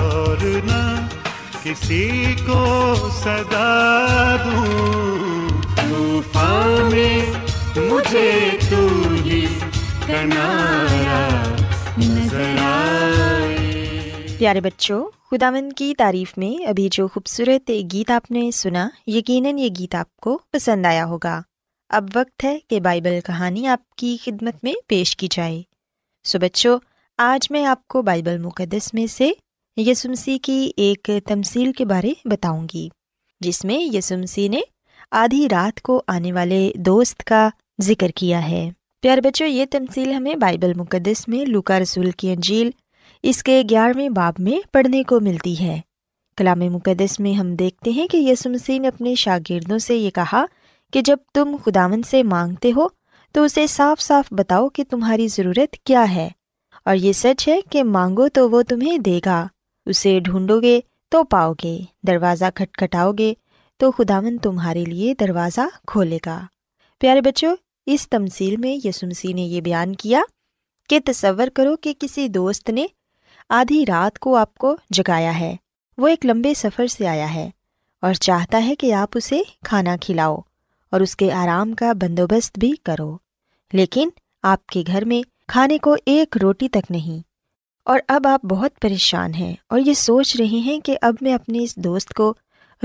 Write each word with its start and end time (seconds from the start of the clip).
اور 0.01 0.37
نہ 0.65 1.07
کسی 1.63 2.11
کو 2.47 2.95
صدا 3.25 4.37
دوں۔ 4.45 5.49
طوفان 5.77 6.89
میں 6.93 7.31
مجھے 7.77 8.51
تو 8.71 8.89
ہی 9.25 9.47
کنارا 10.07 11.53
نظر 11.99 12.57
آئے۔ 12.63 14.27
پیارے 14.39 14.61
بچوں، 14.61 15.07
خداوند 15.31 15.73
کی 15.77 15.95
تعریف 15.99 16.39
میں 16.39 16.67
ابھی 16.67 16.89
جو 16.93 17.09
خوبصورت 17.09 17.71
گیت 17.93 18.11
آپ 18.11 18.31
نے 18.31 18.51
سنا، 18.51 18.89
یقیناً 19.07 19.59
یہ 19.59 19.69
گیت 19.79 19.95
آپ 19.95 20.17
کو 20.17 20.39
پسند 20.53 20.87
آیا 20.87 21.05
ہوگا۔ 21.05 21.43
اب 21.89 22.05
وقت 22.15 22.45
ہے 22.45 22.59
کہ 22.69 22.81
بائبل 22.81 23.19
کہانی 23.27 23.67
آپ 23.67 23.95
کی 23.95 24.17
خدمت 24.25 24.55
میں 24.63 24.75
پیش 24.87 25.17
کی 25.17 25.29
جائے۔ 25.31 25.63
سو 26.25 26.39
بچوں 26.39 26.79
آج 27.19 27.51
میں 27.51 27.65
آپ 27.65 27.89
کو 27.89 28.03
بائبل 28.03 28.39
مقدس 28.39 28.95
میں 28.95 29.07
سے 29.07 29.31
یسمسی 29.77 30.39
کی 30.39 30.71
ایک 30.77 31.11
تمصیل 31.25 31.73
کے 31.73 31.85
بارے 31.85 32.13
بتاؤں 32.25 32.67
گی، 32.75 32.89
جس 33.41 33.65
میں 33.65 33.97
یسمسی 33.97 34.49
نے 34.49 34.61
آدھی 35.11 35.49
رات 35.51 35.83
کو 35.83 36.03
آنے 36.07 36.33
والے 36.33 36.73
دوست 36.77 37.25
کا 37.25 37.49
ذکر 37.83 38.09
کیا 38.09 38.49
ہے۔ 38.49 38.71
پیار 39.03 39.19
بچوں، 39.19 39.47
یہ 39.47 39.65
تمصیل 39.71 40.13
ہمیں 40.13 40.35
بائبل 40.35 40.75
مقدس 40.75 41.29
میں 41.29 41.45
لوکا 41.45 41.81
رسول 41.81 42.11
کی 42.11 42.33
انجیل 42.33 42.71
اس 43.23 43.43
کے 43.43 43.63
گیارہویں 43.71 44.09
باب 44.09 44.35
میں 44.39 44.69
پڑھنے 44.73 45.03
کو 45.03 45.21
ملتی 45.21 45.61
ہے۔ 45.61 45.81
کلام 46.37 46.59
مقدس 46.59 47.21
میں 47.21 47.33
ہم 47.33 47.55
دیکھتے 47.55 47.91
ہیں 47.91 48.07
کہ 48.07 48.17
یسو 48.17 48.51
مسیح 48.51 48.81
نے 48.81 48.89
اپنے 48.89 49.15
شاگردوں 49.15 49.79
سے 49.79 49.97
یہ 49.97 50.11
کہا 50.11 50.45
کہ 50.93 51.03
جب 51.03 51.17
تم 51.35 51.57
خداون 51.65 52.03
سے 52.03 52.23
مانگتے 52.23 52.73
ہو 52.77 52.87
تو 53.33 53.43
اسے 53.43 53.67
صاف 53.67 54.01
صاف 54.01 54.25
بتاؤ 54.31 54.69
کہ 54.69 54.85
تمہاری 54.91 55.29
ضرورت 55.29 55.77
کیا 55.85 56.15
ہے۔ 56.15 56.29
اور 56.85 56.97
یہ 56.97 57.13
سچ 57.13 57.49
ہے 57.49 57.61
کہ 57.71 57.85
مانگو 57.85 58.29
تو 58.29 58.51
وہ 58.51 58.63
تمہیں 58.63 58.99
دے 58.99 59.21
گا۔ 59.27 59.47
اسے 59.87 60.21
ڈھونڈو 60.21 60.61
گے 60.61 60.81
تو 61.09 61.25
پاؤ 61.25 61.53
گے 61.65 61.79
دروازہ 62.07 62.45
کھٹکھٹاؤ 62.55 63.13
گے 63.13 63.35
تو 63.77 63.91
خداون 63.91 64.39
تمہارے 64.39 64.85
لیے 64.85 65.15
دروازہ 65.15 65.61
کھولے 65.87 66.19
گا۔ 66.27 66.47
پیارے 66.99 67.21
بچوں، 67.21 67.57
اس 67.87 68.09
تمصیل 68.09 68.57
میں 68.57 68.87
یسمسی 68.87 69.33
نے 69.33 69.43
یہ 69.43 69.61
بیان 69.61 69.95
کیا 69.95 70.23
کہ 70.89 70.99
تصور 71.05 71.49
کرو 71.55 71.77
کہ 71.77 71.95
کسی 71.99 72.29
دوست 72.29 72.71
نے 72.71 72.87
آدھی 73.49 73.85
رات 73.89 74.19
کو 74.19 74.37
آپ 74.37 74.55
کو 74.55 74.77
جگایا 74.91 75.39
ہے۔ 75.41 75.57
وہ 75.99 76.09
ایک 76.09 76.27
لمبے 76.27 76.55
سفر 76.55 76.87
سے 76.87 77.07
آیا 77.07 77.35
ہے 77.35 77.51
اور 78.03 78.15
چاہتا 78.15 78.65
ہے 78.65 78.75
کہ 78.75 78.93
آپ 78.93 79.09
اسے 79.15 79.41
کھانا 79.65 79.97
کھلاؤ 80.01 80.37
اور 80.91 81.01
اس 81.01 81.17
کے 81.17 81.33
آرام 81.33 81.73
کا 81.73 81.93
بندوبست 81.93 82.59
بھی 82.59 82.73
کرو۔ 82.85 83.17
لیکن 83.73 84.09
آپ 84.43 84.67
کے 84.67 84.83
گھر 84.87 85.05
میں 85.05 85.34
کھانے 85.49 85.79
کو 85.79 85.97
ایک 86.07 86.37
روٹی 86.43 86.69
تک 86.69 86.91
نہیں۔ 86.91 87.23
اور 87.85 87.99
اب 88.09 88.27
آپ 88.27 88.45
بہت 88.45 88.71
پریشان 88.81 89.35
ہیں 89.35 89.55
اور 89.69 89.79
یہ 89.79 89.95
سوچ 89.95 90.37
رہے 90.37 90.45
ہیں 90.45 90.81
کہ 90.81 90.99
اب 91.03 91.15
میں 91.21 91.35
اپنے 91.35 91.63
اس 91.63 91.77
دوست 91.77 92.15
کو 92.15 92.35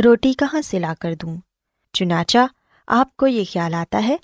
روٹی 0.03 0.33
کہاں 0.33 0.61
سے 0.61 0.79
لا 0.79 0.93
کر 0.99 1.15
دوں۔ 1.15 1.37
چنانچہ 1.93 2.37
آپ 2.87 3.17
کو 3.17 3.27
یہ 3.27 3.43
خیال 3.53 3.73
آتا 3.73 4.07
ہے 4.07 4.17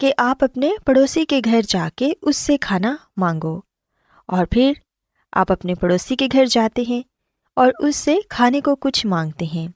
کہ 0.00 0.12
آپ 0.18 0.44
اپنے 0.44 0.70
پڑوسی 0.86 1.24
کے 1.24 1.40
گھر 1.44 1.60
جا 1.68 1.88
کے 1.96 2.12
اس 2.22 2.36
سے 2.36 2.56
کھانا 2.56 2.96
مانگو۔ 3.16 3.60
اور 4.26 4.46
پھر 4.46 4.72
آپ 5.32 5.52
اپنے 5.52 5.74
پڑوسی 5.74 6.16
کے 6.16 6.28
گھر 6.32 6.46
جاتے 6.46 6.82
ہیں 6.88 7.02
اور 7.56 7.72
اس 7.78 7.96
سے 7.96 8.16
کھانے 8.28 8.60
کو 8.60 8.76
کچھ 8.76 9.06
مانگتے 9.06 9.44
ہیں۔ 9.44 9.68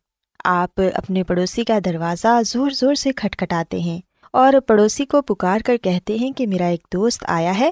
آپ 0.44 0.81
اپنے 0.94 1.25
پڑوسی 1.25 1.64
کا 1.64 1.78
دروازہ 1.84 2.43
زور 2.46 2.70
زور 2.70 2.94
سے 2.94 3.12
کھٹکھٹاتے 3.12 3.81
ہیں 3.81 4.00
اور 4.32 4.52
پڑوسی 4.66 5.06
کو 5.06 5.22
پکار 5.22 5.61
کر 5.66 5.76
کہتے 5.76 6.14
ہیں 6.14 6.32
کہ 6.32 6.46
میرا 6.46 6.66
ایک 6.66 6.87
دوست 6.93 7.25
آیا 7.28 7.58
ہے۔ 7.58 7.70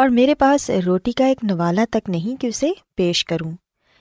اور 0.00 0.08
میرے 0.08 0.34
پاس 0.34 0.70
روٹی 0.86 1.12
کا 1.12 1.26
ایک 1.26 1.44
نوالا 1.44 1.84
تک 1.90 2.10
نہیں 2.10 2.40
کہ 2.40 2.46
اسے 2.46 2.70
پیش 2.94 3.24
کروں۔ 3.24 3.52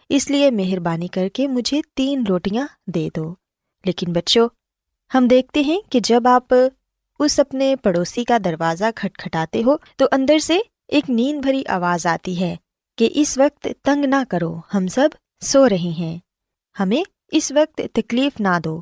اس 0.10 0.32
لیے 0.32 0.52
مہربانی 0.52 1.08
کر 1.08 1.30
کے 1.34 1.48
مجھے 1.48 1.82
تین 1.96 2.24
روٹیاں 2.30 2.68
دے 2.86 3.10
دو۔ 3.16 3.36
لیکن 3.86 4.14
بچوں، 4.14 4.50
ہم 5.14 5.28
دیکھتے 5.28 5.60
ہیں 5.60 5.80
کہ 5.90 6.00
جب 6.04 6.28
آپ 6.28 6.54
اس 7.20 7.40
اپنے 7.40 7.76
پڑوسی 7.76 8.24
کا 8.24 8.38
دروازہ 8.44 8.84
کھٹکھٹاتے 8.96 9.64
ہو 9.64 9.76
تو 9.98 10.06
اندر 10.12 10.38
سے 10.38 10.60
ایک 10.88 11.10
نیند 11.10 11.42
بھری 11.42 11.64
آواز 11.68 12.06
آتی 12.06 12.40
ہے 12.40 12.56
کہ 12.98 13.10
اس 13.14 13.38
وقت 13.38 13.68
تنگ 13.84 14.06
نہ 14.06 14.24
کرو، 14.30 14.60
ہم 14.74 14.88
سب 14.88 15.10
سو 15.42 15.70
رہے 15.70 15.92
ہیں۔ 16.00 16.18
ہمیں 16.80 17.04
اس 17.32 17.52
وقت 17.52 17.82
تکلیف 17.94 18.42
نہ 18.42 18.60
دو۔ 18.64 18.82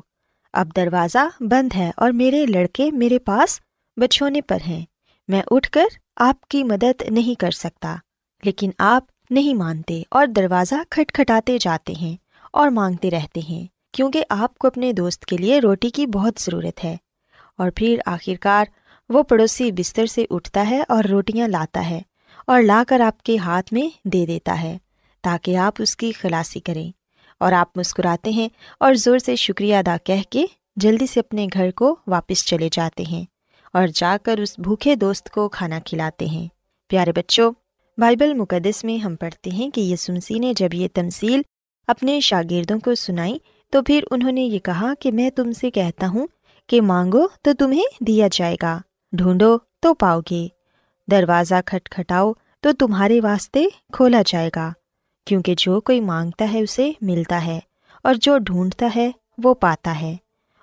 اب 0.52 0.76
دروازہ 0.76 1.28
بند 1.40 1.76
ہے 1.76 1.90
اور 1.96 2.10
میرے 2.10 2.46
لڑکے 2.46 2.90
میرے 2.90 3.18
پاس 3.18 3.60
بچھونے 3.96 4.40
پر 4.40 4.58
ہیں۔ 4.66 4.84
میں 5.28 5.42
اٹھ 5.50 5.70
کر 5.70 5.84
آپ 6.20 6.48
کی 6.48 6.64
مدد 6.64 7.02
نہیں 7.10 7.40
کر 7.40 7.50
سکتا، 7.50 7.96
لیکن 8.42 8.70
آپ 8.78 9.04
نہیں 9.30 9.54
مانتے 9.54 10.02
اور 10.10 10.26
دروازہ 10.26 10.74
کھٹکھٹاتے 10.90 11.58
جاتے 11.60 11.92
ہیں 11.92 12.16
اور 12.52 12.68
مانگتے 12.68 13.10
رہتے 13.10 13.40
ہیں، 13.40 13.66
کیونکہ 13.92 14.24
آپ 14.28 14.58
کو 14.58 14.66
اپنے 14.66 14.92
دوست 14.92 15.26
کے 15.26 15.36
لیے 15.36 15.58
روٹی 15.58 15.90
کی 15.90 16.06
بہت 16.06 16.40
ضرورت 16.40 16.84
ہے۔ 16.84 16.96
اور 17.58 17.70
پھر 17.74 18.00
آخرکار 18.06 18.64
وہ 19.08 19.22
پڑوسی 19.22 19.72
بستر 19.72 20.06
سے 20.06 20.24
اٹھتا 20.30 20.70
ہے 20.70 20.82
اور 20.88 21.04
روٹیاں 21.04 21.48
لاتا 21.48 21.90
ہے 21.90 22.00
اور 22.46 22.62
لا 22.62 22.82
کر 22.88 23.00
آپ 23.00 23.22
کے 23.22 23.38
ہاتھ 23.38 23.72
میں 23.72 24.08
دے 24.08 24.26
دیتا 24.26 24.62
ہے 24.62 24.78
تاکہ 25.22 25.56
آپ 25.56 25.72
اس 25.78 25.96
کی 25.96 26.12
خلاصی 26.12 26.60
کریں۔ 26.60 26.90
اور 27.40 27.52
آپ 27.52 27.78
مسکراتے 27.78 28.30
ہیں 28.30 28.48
اور 28.80 28.94
زور 28.94 29.18
سے 29.18 29.36
شکریہ 29.36 29.76
ادا 29.76 29.96
کہہ 30.04 30.22
کے 30.30 30.46
جلدی 30.76 31.06
سے 31.06 31.20
اپنے 31.20 31.46
گھر 31.52 31.70
کو 31.70 31.96
واپس 32.06 32.44
چلے 32.44 32.68
جاتے 32.72 33.02
ہیں۔ 33.02 33.37
اور 33.74 33.86
جا 33.94 34.16
کر 34.22 34.38
اس 34.38 34.58
بھوکے 34.58 34.94
دوست 34.94 35.30
کو 35.30 35.48
کھانا 35.48 35.78
کھلاتے 35.86 36.26
ہیں۔ 36.26 36.46
پیارے 36.90 37.12
بچوں، 37.12 37.50
بائبل 37.98 38.34
مقدس 38.34 38.82
میں 38.84 38.96
ہم 38.98 39.16
پڑھتے 39.16 39.50
ہیں 39.50 39.70
کہ 39.70 39.80
یسمسی 39.82 40.38
نے 40.38 40.52
جب 40.56 40.74
یہ 40.74 40.88
تمصیل 40.94 41.42
اپنے 41.88 42.18
شاگردوں 42.20 42.78
کو 42.78 42.94
سنائی، 42.94 43.38
تو 43.72 43.82
پھر 43.82 44.04
انہوں 44.10 44.32
نے 44.32 44.42
یہ 44.42 44.58
کہا 44.58 44.92
کہ 45.00 45.12
میں 45.12 45.30
تم 45.30 45.52
سے 45.52 45.70
کہتا 45.70 46.08
ہوں 46.08 46.26
کہ 46.68 46.80
مانگو 46.80 47.26
تو 47.42 47.52
تمہیں 47.58 48.04
دیا 48.04 48.28
جائے 48.32 48.56
گا، 48.62 48.78
ڈھونڈو 49.12 49.56
تو 49.82 49.94
پاؤ 49.94 50.20
گے، 50.30 50.46
دروازہ 51.08 51.54
کھٹکھٹاؤ 51.66 52.32
تو 52.64 52.72
تمہارے 52.72 53.20
واسطے 53.20 53.64
کھولا 53.92 54.22
جائے 54.26 54.50
گا، 54.56 54.70
کیونکہ 55.26 55.54
جو 55.58 55.80
کوئی 55.80 56.00
مانگتا 56.00 56.52
ہے 56.52 56.60
اسے 56.60 56.90
ملتا 57.00 57.44
ہے، 57.44 57.58
اور 58.04 58.14
جو 58.14 58.36
ڈھونڈتا 58.38 58.88
ہے 58.96 59.10
وہ 59.44 59.54
پاتا 59.54 60.00
ہے، 60.00 60.14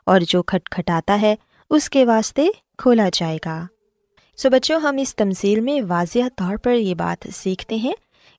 اور 0.08 0.20
جو 0.20 0.44
کھٹکھٹاتا 0.44 1.20
ہے 1.22 1.36
اس 1.72 1.90
کے 1.90 2.06
واسطے 2.06 2.48
کھولا 2.78 3.10
جائے 3.14 3.38
گا۔ 3.46 3.66
سو 4.38 4.50
بچوں، 4.50 4.80
ہم 4.80 4.98
اس 4.98 5.16
تمصیل 5.16 5.60
میں 5.60 5.82
واضح 5.88 6.28
طور 6.36 6.56
پر 6.58 6.74
یہ 6.74 6.96
بات 6.96 7.28
سیکھتے 7.36 7.76
ہیں 7.76 7.94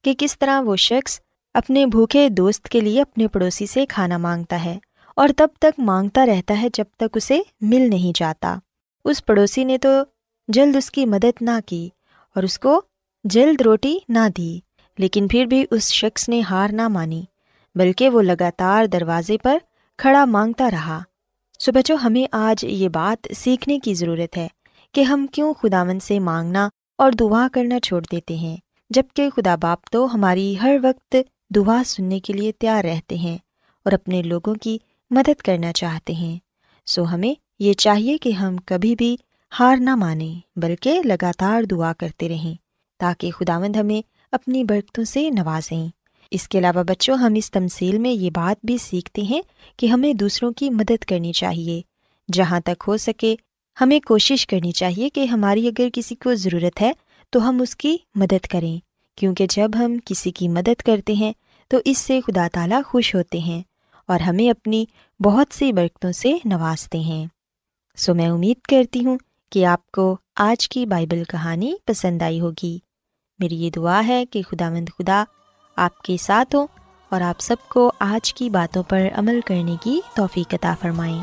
کہ 0.04 0.14
کس 0.18 0.38
طرح 0.38 0.60
وہ 0.60 0.76
شخص 0.76 1.20
اپنے 1.54 1.86
بھوکے 1.86 2.28
دوست 2.28 2.68
کے 2.68 2.80
لیے 2.80 3.00
اپنے 3.02 3.28
پڑوسی 3.28 3.66
سے 3.66 3.86
کھانا 3.86 4.18
مانگتا 4.18 4.64
ہے 4.64 4.78
اور 5.16 5.28
تب 5.36 5.48
تک 5.58 5.80
مانگتا 5.80 6.26
رہتا 6.26 6.60
ہے 6.62 6.68
جب 6.74 6.84
تک 6.96 7.16
اسے 7.16 7.40
مل 7.60 7.88
نہیں 7.90 8.12
جاتا۔ 8.18 8.56
اس 9.04 9.24
پڑوسی 9.26 9.64
نے 9.64 9.78
تو 9.78 9.88
جلد 10.48 10.76
اس 10.76 10.90
کی 10.90 11.06
مدد 11.06 11.40
نہ 11.40 11.58
کی 11.66 11.88
اور 12.36 12.42
اس 12.42 12.58
کو 12.58 12.80
جلد 13.24 13.60
روٹی 13.60 13.98
نہ 14.08 14.28
دی، 14.36 14.58
لیکن 14.98 15.28
پھر 15.28 15.44
بھی 15.44 15.64
اس 15.70 15.92
شخص 15.92 16.28
نے 16.28 16.40
ہار 16.40 16.70
نہ 16.72 16.88
مانی، 16.88 17.24
بلکہ 17.74 18.08
وہ 18.08 18.22
لگاتار 18.22 18.86
دروازے 18.86 19.38
پر 19.38 19.58
کھڑا 19.98 20.24
مانگتا 20.24 20.70
رہا۔ 20.70 21.02
سو 21.58 21.72
بچوں، 21.72 21.96
ہمیں 21.96 22.26
آج 22.32 22.64
یہ 22.64 22.88
بات 22.88 23.28
سیکھنے 23.36 23.78
کی 23.78 23.94
ضرورت 23.94 24.36
ہے 24.36 24.48
کہ 24.92 25.00
ہم 25.00 25.26
کیوں 25.26 25.54
خداون 25.54 26.00
سے 26.00 26.18
مانگنا 26.18 26.68
اور 26.98 27.12
دعا 27.12 27.48
کرنا 27.52 27.80
چھوڑ 27.80 28.02
دیتے 28.12 28.36
ہیں 28.36 28.56
جبکہ 28.90 29.30
خدا 29.30 29.56
باپ 29.56 29.78
تو 29.92 30.14
ہماری 30.14 30.56
ہر 30.62 30.76
وقت 30.82 31.16
دعا 31.54 31.82
سننے 31.86 32.20
کے 32.20 32.32
لیے 32.32 32.52
تیار 32.52 32.84
رہتے 32.84 33.14
ہیں 33.14 33.38
اور 33.84 33.92
اپنے 33.92 34.22
لوگوں 34.22 34.54
کی 34.54 34.78
مدد 35.10 35.40
کرنا 35.40 35.72
چاہتے 35.72 36.12
ہیں۔ 36.12 36.38
سو 36.86 37.02
ہمیں 37.02 37.34
یہ 37.58 37.72
چاہیے 37.72 38.18
کہ 38.18 38.30
ہم 38.30 38.56
کبھی 38.56 38.96
بھی 38.96 39.16
ہار 39.60 39.76
نہ 39.76 39.94
مانیں، 39.94 40.58
بلکہ 40.58 41.02
لگاتار 41.04 41.62
دعا 41.62 41.92
کرتے 41.92 42.28
رہیں 42.28 42.54
تاکہ 42.98 43.30
خداوند 43.30 43.76
ہمیں 43.76 44.02
اپنی 44.32 44.64
برکتوں 44.64 45.04
سے 45.04 45.30
نوازیں۔ 45.30 45.88
اس 46.30 46.48
کے 46.48 46.58
علاوہ 46.58 46.82
بچوں، 46.82 47.16
ہم 47.16 47.34
اس 47.36 47.50
تمصیل 47.50 47.98
میں 47.98 48.10
یہ 48.10 48.30
بات 48.30 48.66
بھی 48.66 48.78
سیکھتے 48.78 49.22
ہیں 49.22 49.42
کہ 49.76 49.86
ہمیں 49.86 50.14
دوسروں 50.14 50.52
کی 50.52 50.70
مدد 50.70 51.04
کرنی 51.04 51.32
چاہیے۔ 51.32 51.82
جہاں 52.32 52.60
تک 52.60 52.84
ہو 52.88 52.96
سکے، 52.96 53.36
ہمیں 53.80 54.00
کوشش 54.00 54.46
کرنی 54.46 54.72
چاہیے 54.72 55.08
کہ 55.08 55.24
ہماری 55.24 55.68
اگر 55.68 55.88
کسی 55.92 56.14
کو 56.14 56.34
ضرورت 56.34 56.82
ہے 56.82 56.92
تو 57.30 57.48
ہم 57.48 57.60
اس 57.60 57.76
کی 57.76 57.96
مدد 58.14 58.46
کریں۔ 58.46 58.78
کیونکہ 59.16 59.46
جب 59.50 59.70
ہم 59.78 59.96
کسی 60.04 60.30
کی 60.30 60.48
مدد 60.48 60.80
کرتے 60.80 61.12
ہیں 61.12 61.32
تو 61.68 61.78
اس 61.84 61.98
سے 61.98 62.20
خدا 62.20 62.48
تعالیٰ 62.52 62.80
خوش 62.86 63.14
ہوتے 63.14 63.38
ہیں 63.38 63.62
اور 64.08 64.20
ہمیں 64.20 64.50
اپنی 64.50 64.84
بہت 65.20 65.54
سی 65.54 65.72
برکتوں 65.72 66.12
سے 66.12 66.32
نوازتے 66.44 66.98
ہیں۔ 66.98 67.26
سو 67.96 68.14
میں 68.14 68.28
امید 68.28 68.60
کرتی 68.60 69.04
ہوں 69.04 69.18
کہ 69.50 69.64
آپ 69.64 69.90
کو 69.90 70.16
آج 70.36 70.68
کی 70.68 70.86
بائبل 70.86 71.24
کہانی 71.24 71.74
پسند 71.84 72.22
آئی 72.22 72.40
ہوگی۔ 72.40 72.78
میری 73.38 73.56
یہ 73.56 73.70
دعا 73.70 74.02
ہے 74.06 74.24
کہ 74.26 74.42
خدا 74.42 74.70
مند 74.70 74.88
خدا 74.98 75.24
آپ 75.76 76.02
کے 76.02 76.16
ساتھ 76.16 76.56
ہو 76.56 76.66
اور 77.10 77.20
آپ 77.20 77.40
سب 77.40 77.56
کو 77.68 77.92
آج 78.00 78.34
کی 78.34 78.50
باتوں 78.50 78.82
پر 78.82 79.02
عمل 79.14 79.40
کرنے 79.46 79.76
کی 79.82 80.00
توفیق 80.14 80.54
عطا 80.54 80.74
فرمائیں۔ 80.80 81.22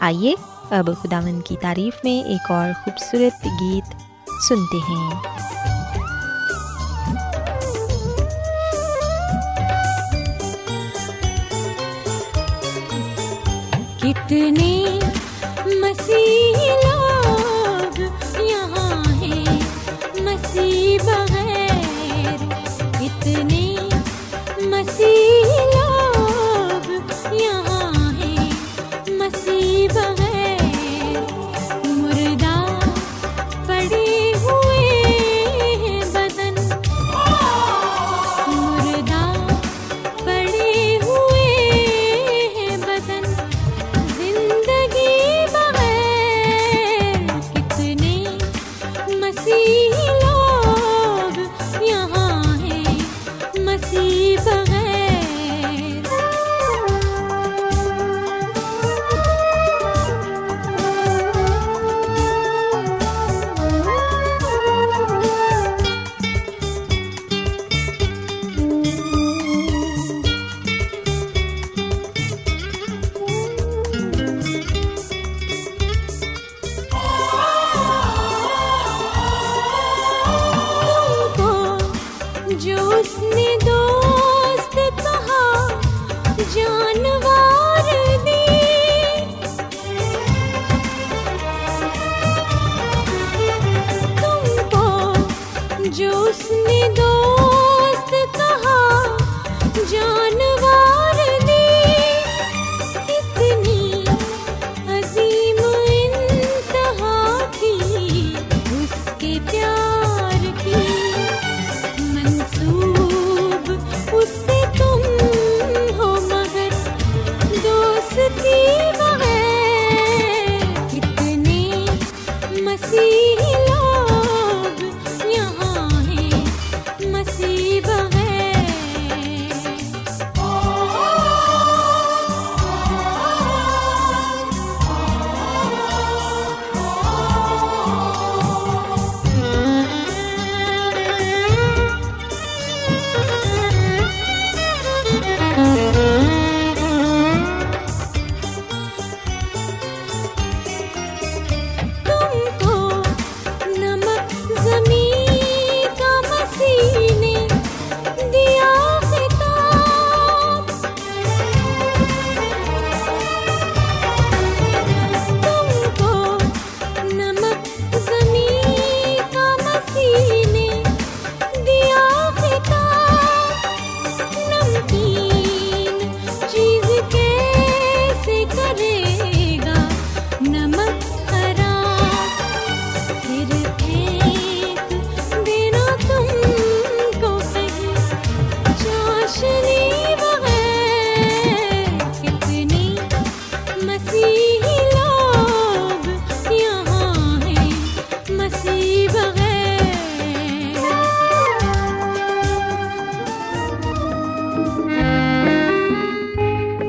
آئیے 0.00 0.34
اب 0.70 0.90
خدا 1.02 1.20
مند 1.20 1.40
کی 1.44 1.56
تعریف 1.60 1.94
میں 2.04 2.28
ایک 2.28 2.50
اور 2.50 2.68
خوبصورت 2.84 3.46
گیت 3.46 3.96
سنتے 4.48 4.78
ہیں۔ 4.88 5.10
کتنے 13.98 14.84
مسیح 15.66 16.72
لوگ 16.84 18.00
یہاں 18.40 19.02
ہیں، 19.10 19.60
مسیح 20.20 20.98
بغیر 21.04 22.36
کتنے 23.00 23.59
مسیح 24.80 25.48
لوگ 25.72 26.90
یہاں 27.32 28.12
ہیں 28.12 28.50
مسیح 29.08 29.88
بغیر 29.94 30.29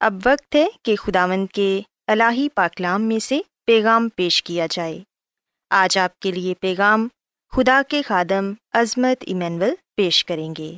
اب 0.00 0.14
وقت 0.24 0.54
ہے 0.54 0.66
کہ 0.82 0.96
خداوند 0.96 1.46
کے 1.46 1.80
الہی 2.06 2.48
پاکلام 2.54 3.02
میں 3.02 3.18
سے 3.18 3.40
پیغام 3.66 4.08
پیش 4.16 4.42
کیا 4.42 4.66
جائے۔ 4.70 5.00
آج 5.70 5.98
آپ 5.98 6.20
کے 6.20 6.32
لیے 6.32 6.54
پیغام 6.60 7.08
خدا 7.52 7.82
کے 7.88 8.02
خادم 8.02 8.52
عظمت 8.72 9.24
ایمینول 9.26 9.74
پیش 9.96 10.24
کریں 10.24 10.54
گے۔ 10.58 10.74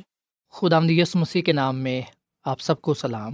خدا 0.51 0.79
یس 0.87 1.15
مسیح 1.15 1.41
کے 1.41 1.53
نام 1.53 1.75
میں 1.75 2.01
آپ 2.45 2.61
سب 2.61 2.81
کو 2.81 2.93
سلام۔ 2.93 3.31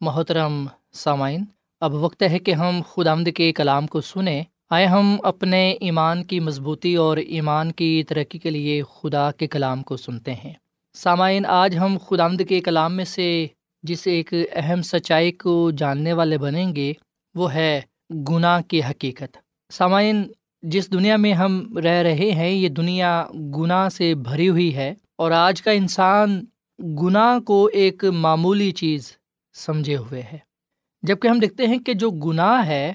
محترم 0.00 0.66
سامعین، 0.92 1.44
اب 1.80 1.94
وقت 1.94 2.22
ہے 2.22 2.38
کہ 2.38 2.50
ہم 2.50 2.80
خدامد 2.88 3.28
کے 3.36 3.52
کلام 3.52 3.86
کو 3.86 4.00
سنیں۔ 4.00 4.44
آئے 4.70 4.86
ہم 4.86 5.16
اپنے 5.22 5.72
ایمان 5.72 6.24
کی 6.24 6.40
مضبوطی 6.40 6.94
اور 6.94 7.16
ایمان 7.16 7.72
کی 7.72 8.02
ترقی 8.08 8.38
کے 8.38 8.50
لیے 8.50 8.82
خدا 8.82 9.32
کے 9.32 9.46
کلام 9.46 9.82
کو 9.82 9.96
سنتے 9.96 10.34
ہیں۔ 10.34 10.52
سامعین، 10.94 11.46
آج 11.46 11.78
ہم 11.78 11.98
خدامد 12.06 12.42
کے 12.48 12.60
کلام 12.60 12.94
میں 12.94 13.04
سے 13.04 13.46
جس 13.88 14.06
ایک 14.06 14.34
اہم 14.52 14.82
سچائی 14.82 15.32
کو 15.32 15.70
جاننے 15.70 16.12
والے 16.12 16.38
بنیں 16.38 16.76
گے، 16.76 16.92
وہ 17.34 17.54
ہے 17.54 17.80
گناہ 18.28 18.60
کی 18.60 18.80
حقیقت۔ 18.90 19.38
سامعین، 19.72 20.22
جس 20.62 20.92
دنیا 20.92 21.16
میں 21.16 21.32
ہم 21.32 21.78
رہ 21.78 22.02
رہے 22.02 22.30
ہیں، 22.30 22.50
یہ 22.50 22.68
دنیا 22.68 23.26
گناہ 23.56 23.88
سے 23.88 24.14
بھری 24.14 24.48
ہوئی 24.48 24.76
ہے 24.76 24.94
اور 25.18 25.30
آج 25.30 25.62
کا 25.62 25.70
انسان 25.70 26.44
گناہ 27.02 27.38
کو 27.38 27.70
ایک 27.72 28.04
معمولی 28.04 28.70
چیز 28.70 29.12
سمجھے 29.54 29.96
ہوئے 29.96 30.22
ہے۔ 30.32 30.38
جبکہ 31.02 31.28
ہم 31.28 31.38
دیکھتے 31.38 31.66
ہیں 31.66 31.78
کہ 31.78 31.94
جو 31.94 32.10
گناہ 32.10 32.66
ہے، 32.66 32.92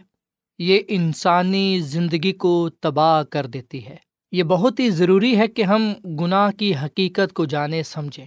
یہ 0.60 0.80
انسانی 0.88 1.80
زندگی 1.80 2.32
کو 2.32 2.70
تباہ 2.80 3.24
کر 3.24 3.46
دیتی 3.46 3.88
ہے۔ 3.88 3.96
یہ 4.32 4.44
بہت 4.44 4.80
ہی 4.80 4.90
ضروری 4.90 5.38
ہے 5.38 5.48
کہ 5.48 5.62
ہم 5.62 5.94
گناہ 6.20 6.52
کی 6.52 6.74
حقیقت 6.76 7.34
کو 7.34 7.46
جانیں 7.46 7.84
سمجھیں۔ 7.84 8.26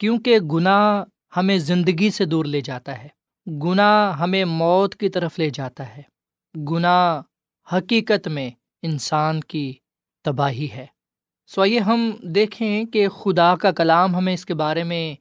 کیونکہ 0.00 0.38
گناہ 0.38 1.04
ہمیں 1.36 1.58
زندگی 1.58 2.10
سے 2.10 2.24
دور 2.24 2.44
لے 2.44 2.60
جاتا 2.60 3.02
ہے۔ 3.02 3.08
گناہ 3.64 4.18
ہمیں 4.18 4.44
موت 4.44 4.94
کی 4.94 5.08
طرف 5.08 5.38
لے 5.38 5.50
جاتا 5.50 5.96
ہے۔ 5.96 6.02
گناہ 6.70 7.20
حقیقت 7.76 8.28
میں 8.28 8.50
انسان 8.82 9.40
کی 9.40 9.72
تباہی 10.24 10.68
ہے۔ 10.74 10.86
سو 11.46 11.66
یہ 11.66 11.80
ہم 11.80 12.10
دیکھیں 12.22 12.84
کہ 12.84 13.08
خدا 13.08 13.56
کا 13.56 13.70
کلام 13.70 14.16
ہمیں 14.16 14.34
اس 14.34 14.46
کے 14.46 14.54
بارے 14.54 14.82
میں 14.84 15.14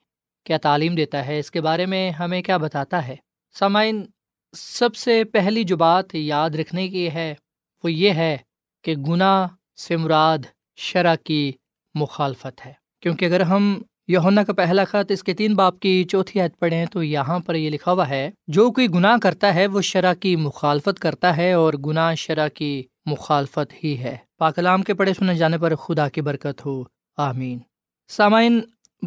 کیا 0.45 0.57
تعلیم 0.57 0.95
دیتا 0.95 1.25
ہے، 1.25 1.39
اس 1.39 1.51
کے 1.51 1.61
بارے 1.61 1.85
میں 1.85 2.11
ہمیں 2.11 2.41
کیا 2.41 2.57
بتاتا 2.57 3.07
ہے۔ 3.07 3.15
سامعین، 3.59 4.05
سب 4.53 4.95
سے 4.95 5.23
پہلی 5.23 5.63
جو 5.63 5.77
بات 5.77 6.15
یاد 6.15 6.49
رکھنے 6.49 6.89
کی 6.89 7.09
ہے 7.13 7.35
وہ 7.83 7.91
یہ 7.91 8.11
ہے 8.11 8.37
کہ 8.81 8.95
گناہ 8.95 9.47
سے 9.77 9.97
مراد 9.97 10.37
شرح 10.75 11.15
کی 11.15 11.51
مخالفت 11.95 12.65
ہے۔ 12.65 12.73
کیونکہ 12.99 13.25
اگر 13.25 13.41
ہم 13.41 13.81
یونا 14.09 14.43
کا 14.43 14.53
پہلا 14.53 14.83
خط 14.83 15.11
اس 15.11 15.23
کے 15.23 15.33
تین 15.33 15.53
باپ 15.53 15.79
کی 15.79 16.03
چوتھی 16.03 16.41
عید 16.41 16.51
پڑھیں 16.59 16.85
تو 16.85 17.03
یہاں 17.03 17.39
پر 17.39 17.55
یہ 17.55 17.69
لکھا 17.69 17.91
ہوا 17.91 18.09
ہے، 18.09 18.29
جو 18.47 18.71
کوئی 18.71 18.87
گناہ 18.89 19.17
کرتا 19.17 19.55
ہے 19.55 19.67
وہ 19.67 19.81
شرح 19.81 20.13
کی 20.13 20.35
مخالفت 20.35 20.99
کرتا 20.99 21.37
ہے 21.37 21.53
اور 21.53 21.73
گناہ 21.73 22.15
شرح 22.15 22.47
کی 22.47 22.83
مخالفت 23.05 23.83
ہی 23.83 23.97
ہے۔ 23.97 24.17
پاکلام 24.37 24.83
کے 24.83 24.93
پڑھے 24.93 25.13
سنے 25.13 25.35
جانے 25.35 25.57
پر 25.57 25.75
خدا 25.75 26.09
کی 26.09 26.21
برکت 26.21 26.65
ہو۔ 26.65 26.83
آمین۔ 27.17 27.59
سامعین، 28.07 28.61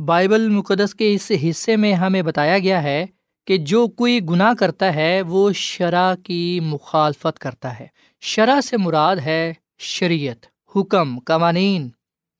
بائبل 0.04 0.48
مقدس 0.48 0.94
کے 0.94 1.14
اس 1.14 1.32
حصے 1.44 1.76
میں 1.76 1.94
ہمیں 1.94 2.22
بتایا 2.22 2.58
گیا 2.58 2.82
ہے 2.82 3.06
کہ 3.46 3.56
جو 3.56 3.88
کوئی 3.88 4.20
گناہ 4.30 4.52
کرتا 4.54 4.94
ہے 4.94 5.22
وہ 5.22 5.52
شرح 5.52 6.14
کی 6.14 6.60
مخالفت 6.60 7.38
کرتا 7.38 7.80
ہے۔ 7.80 7.86
شرح 8.20 8.60
سے 8.60 8.76
مراد 8.76 9.16
ہے 9.16 9.52
شریعت، 9.78 10.46
حکم، 10.76 11.18
قوانین۔ 11.18 11.88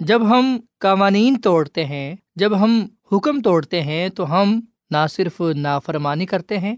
جب 0.01 0.31
ہم 0.31 0.61
قوانین 0.81 1.41
توڑتے 1.41 1.85
ہیں، 1.85 2.17
جب 2.37 2.61
ہم 2.61 2.87
حکم 3.13 3.43
توڑتے 3.43 3.83
ہیں، 3.83 4.09
تو 4.09 4.33
ہم 4.33 4.61
نہ 4.91 5.07
صرف 5.11 5.41
نافرمانی 5.41 6.27
کرتے 6.27 6.59
ہیں، 6.59 6.77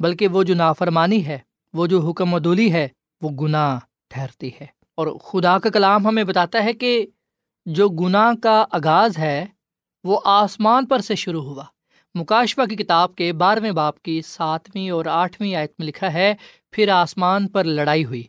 بلکہ 0.00 0.28
وہ 0.28 0.42
جو 0.42 0.54
نافرمانی 0.54 1.26
ہے، 1.26 1.38
وہ 1.72 1.86
جو 1.86 2.00
حکم 2.00 2.34
عدولی 2.34 2.72
ہے، 2.72 2.88
وہ 3.22 3.28
گناہ 3.28 3.78
ٹھہرتی 4.08 4.50
ہے۔ 4.60 4.66
اور 4.94 5.06
خدا 5.06 5.58
کا 5.58 5.70
کلام 5.70 6.06
ہمیں 6.06 6.24
بتاتا 6.24 6.64
ہے 6.64 6.72
کہ 6.72 7.06
جو 7.66 7.88
گناہ 7.88 8.32
کا 8.42 8.64
آغاز 8.72 9.18
ہے، 9.18 9.46
وہ 10.04 10.20
آسمان 10.24 10.86
پر 10.86 10.98
سے 10.98 11.14
شروع 11.14 11.42
ہوا۔ 11.42 11.64
مکاشفہ 12.14 12.66
کی 12.70 12.76
کتاب 12.76 13.14
کے 13.14 13.32
بارہویں 13.32 13.72
باپ 13.72 14.02
کی 14.02 14.22
ساتویں 14.22 14.90
اور 14.90 15.06
آٹھویں 15.06 15.54
آیت 15.54 15.72
میں 15.78 15.86
لکھا 15.86 16.12
ہے، 16.12 16.34
پھر 16.70 16.88
آسمان 16.88 17.48
پر 17.48 17.64
لڑائی 17.64 18.04
ہوئی۔ 18.04 18.22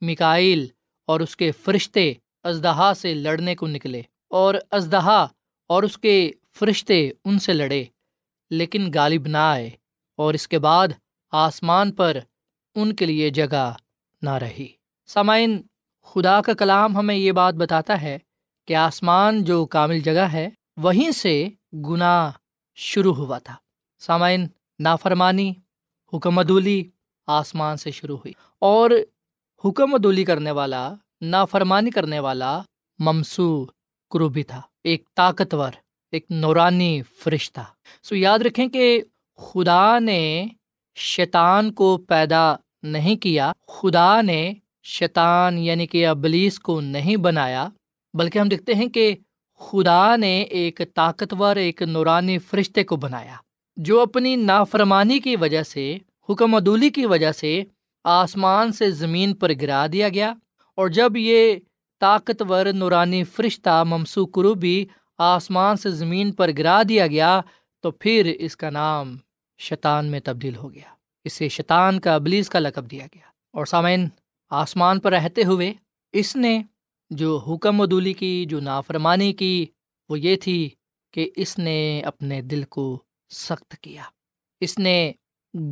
مکائل 0.00 0.66
اور 1.06 1.20
اس 1.20 1.36
کے 1.36 1.52
فرشتے 1.52 2.12
ازدہا 2.44 2.92
سے 2.94 3.14
لڑنے 3.14 3.54
کو 3.54 3.66
نکلے 3.66 4.02
اور 4.30 4.54
ازدہا 4.70 5.26
اور 5.70 5.82
اس 5.82 5.98
کے 5.98 6.30
فرشتے 6.58 7.10
ان 7.24 7.38
سے 7.38 7.52
لڑے، 7.52 7.84
لیکن 8.50 8.90
غالب 8.94 9.26
نہ 9.26 9.36
آئے 9.36 9.70
اور 10.18 10.34
اس 10.34 10.48
کے 10.48 10.58
بعد 10.58 10.88
آسمان 11.32 11.92
پر 11.92 12.18
ان 12.74 12.94
کے 12.94 13.06
لیے 13.06 13.30
جگہ 13.30 13.72
نہ 14.22 14.30
رہی۔ 14.30 14.68
سامعین، 15.08 15.60
خدا 16.06 16.40
کا 16.40 16.52
کلام 16.52 16.96
ہمیں 16.96 17.14
یہ 17.14 17.32
بات 17.32 17.54
بتاتا 17.54 18.00
ہے 18.02 18.18
کہ 18.68 18.74
آسمان 18.74 19.42
جو 19.44 19.64
کامل 19.66 20.00
جگہ 20.00 20.26
ہے، 20.32 20.48
وہیں 20.76 21.10
سے 21.10 21.48
گناہ 21.88 22.30
شروع 22.74 23.14
ہوا 23.14 23.38
تھا۔ 23.38 23.54
سامعین، 23.98 24.46
نافرمانی، 24.78 25.52
حکم 26.12 26.38
عدولی 26.38 26.82
آسمان 27.28 27.76
سے 27.76 27.90
شروع 27.90 28.16
ہوئی 28.16 28.32
اور 28.58 28.90
حکم 29.64 29.94
عدولی 29.94 30.24
کرنے 30.24 30.50
والا 30.50 30.94
نافرمانی 31.20 31.90
کرنے 31.90 32.20
والا 32.20 32.60
ممسو 32.98 33.66
کروبی 34.10 34.42
تھا، 34.42 34.60
ایک 34.84 35.04
طاقتور، 35.16 35.72
ایک 36.12 36.26
نورانی 36.30 37.02
فرشتہ۔ 37.02 37.60
سو 38.02 38.16
یاد 38.16 38.38
رکھیں 38.38 38.68
کہ 38.68 39.02
خدا 39.36 39.98
نے 39.98 40.46
شیطان 40.96 41.72
کو 41.72 41.96
پیدا 41.96 42.54
نہیں 42.82 43.16
کیا، 43.16 43.52
خدا 43.68 44.20
نے 44.22 44.52
شیطان 44.82 45.58
یعنی 45.58 45.86
کہ 45.86 46.06
ابلیس 46.06 46.58
کو 46.58 46.80
نہیں 46.80 47.16
بنایا، 47.16 47.68
بلکہ 48.14 48.38
ہم 48.38 48.48
دیکھتے 48.48 48.74
ہیں 48.74 48.88
کہ 48.88 49.14
خدا 49.58 50.16
نے 50.16 50.42
ایک 50.42 50.80
طاقتور، 50.94 51.56
ایک 51.56 51.82
نورانی 51.82 52.38
فرشتے 52.38 52.84
کو 52.84 52.96
بنایا، 52.96 53.36
جو 53.76 54.00
اپنی 54.00 54.36
نافرمانی 54.36 55.18
کی 55.18 55.36
وجہ 55.36 55.62
سے، 55.62 55.98
حکم 56.30 56.54
عدولی 56.54 56.90
کی 56.90 57.06
وجہ 57.06 57.32
سے 57.32 57.62
آسمان 58.04 58.72
سے 58.72 58.90
زمین 58.90 59.34
پر 59.34 59.52
گرا 59.60 59.86
دیا 59.92 60.08
گیا۔ 60.08 60.32
اور 60.74 60.88
جب 60.88 61.16
یہ 61.16 61.56
طاقتور 62.00 62.66
نورانی 62.66 63.24
فرشتہ 63.24 63.84
ممسو 63.84 64.26
کروبی 64.26 64.86
آسمان 65.18 65.76
سے 65.76 65.90
زمین 65.90 66.32
پر 66.32 66.50
گرا 66.58 66.82
دیا 66.88 67.06
گیا، 67.06 67.40
تو 67.80 67.90
پھر 67.90 68.36
اس 68.38 68.56
کا 68.56 68.70
نام 68.70 69.16
شیطان 69.58 70.06
میں 70.06 70.20
تبدیل 70.24 70.56
ہو 70.56 70.74
گیا۔ 70.74 70.94
اسے 71.24 71.48
شیطان 71.48 72.00
کا 72.00 72.14
ابلیس 72.14 72.48
کا 72.48 72.58
لقب 72.58 72.90
دیا 72.90 73.06
گیا۔ 73.14 73.26
اور 73.52 73.66
سامعین، 73.66 74.08
آسمان 74.50 75.00
پر 75.00 75.12
رہتے 75.12 75.44
ہوئے 75.44 75.74
اس 76.12 76.36
نے 76.36 76.62
جو 77.10 77.38
حکم 77.38 77.80
عدولی 77.80 78.12
کی، 78.12 78.44
جو 78.44 78.60
نافرمانی 78.60 79.32
کی، 79.32 79.66
وہ 80.08 80.20
یہ 80.20 80.36
تھی 80.36 80.70
کہ 81.12 81.30
اس 81.36 81.58
نے 81.58 82.00
اپنے 82.00 82.42
دل 82.42 82.62
کو 82.62 83.02
سخت 83.30 83.76
کیا۔ 83.80 84.02
اس 84.60 84.78
نے 84.78 85.12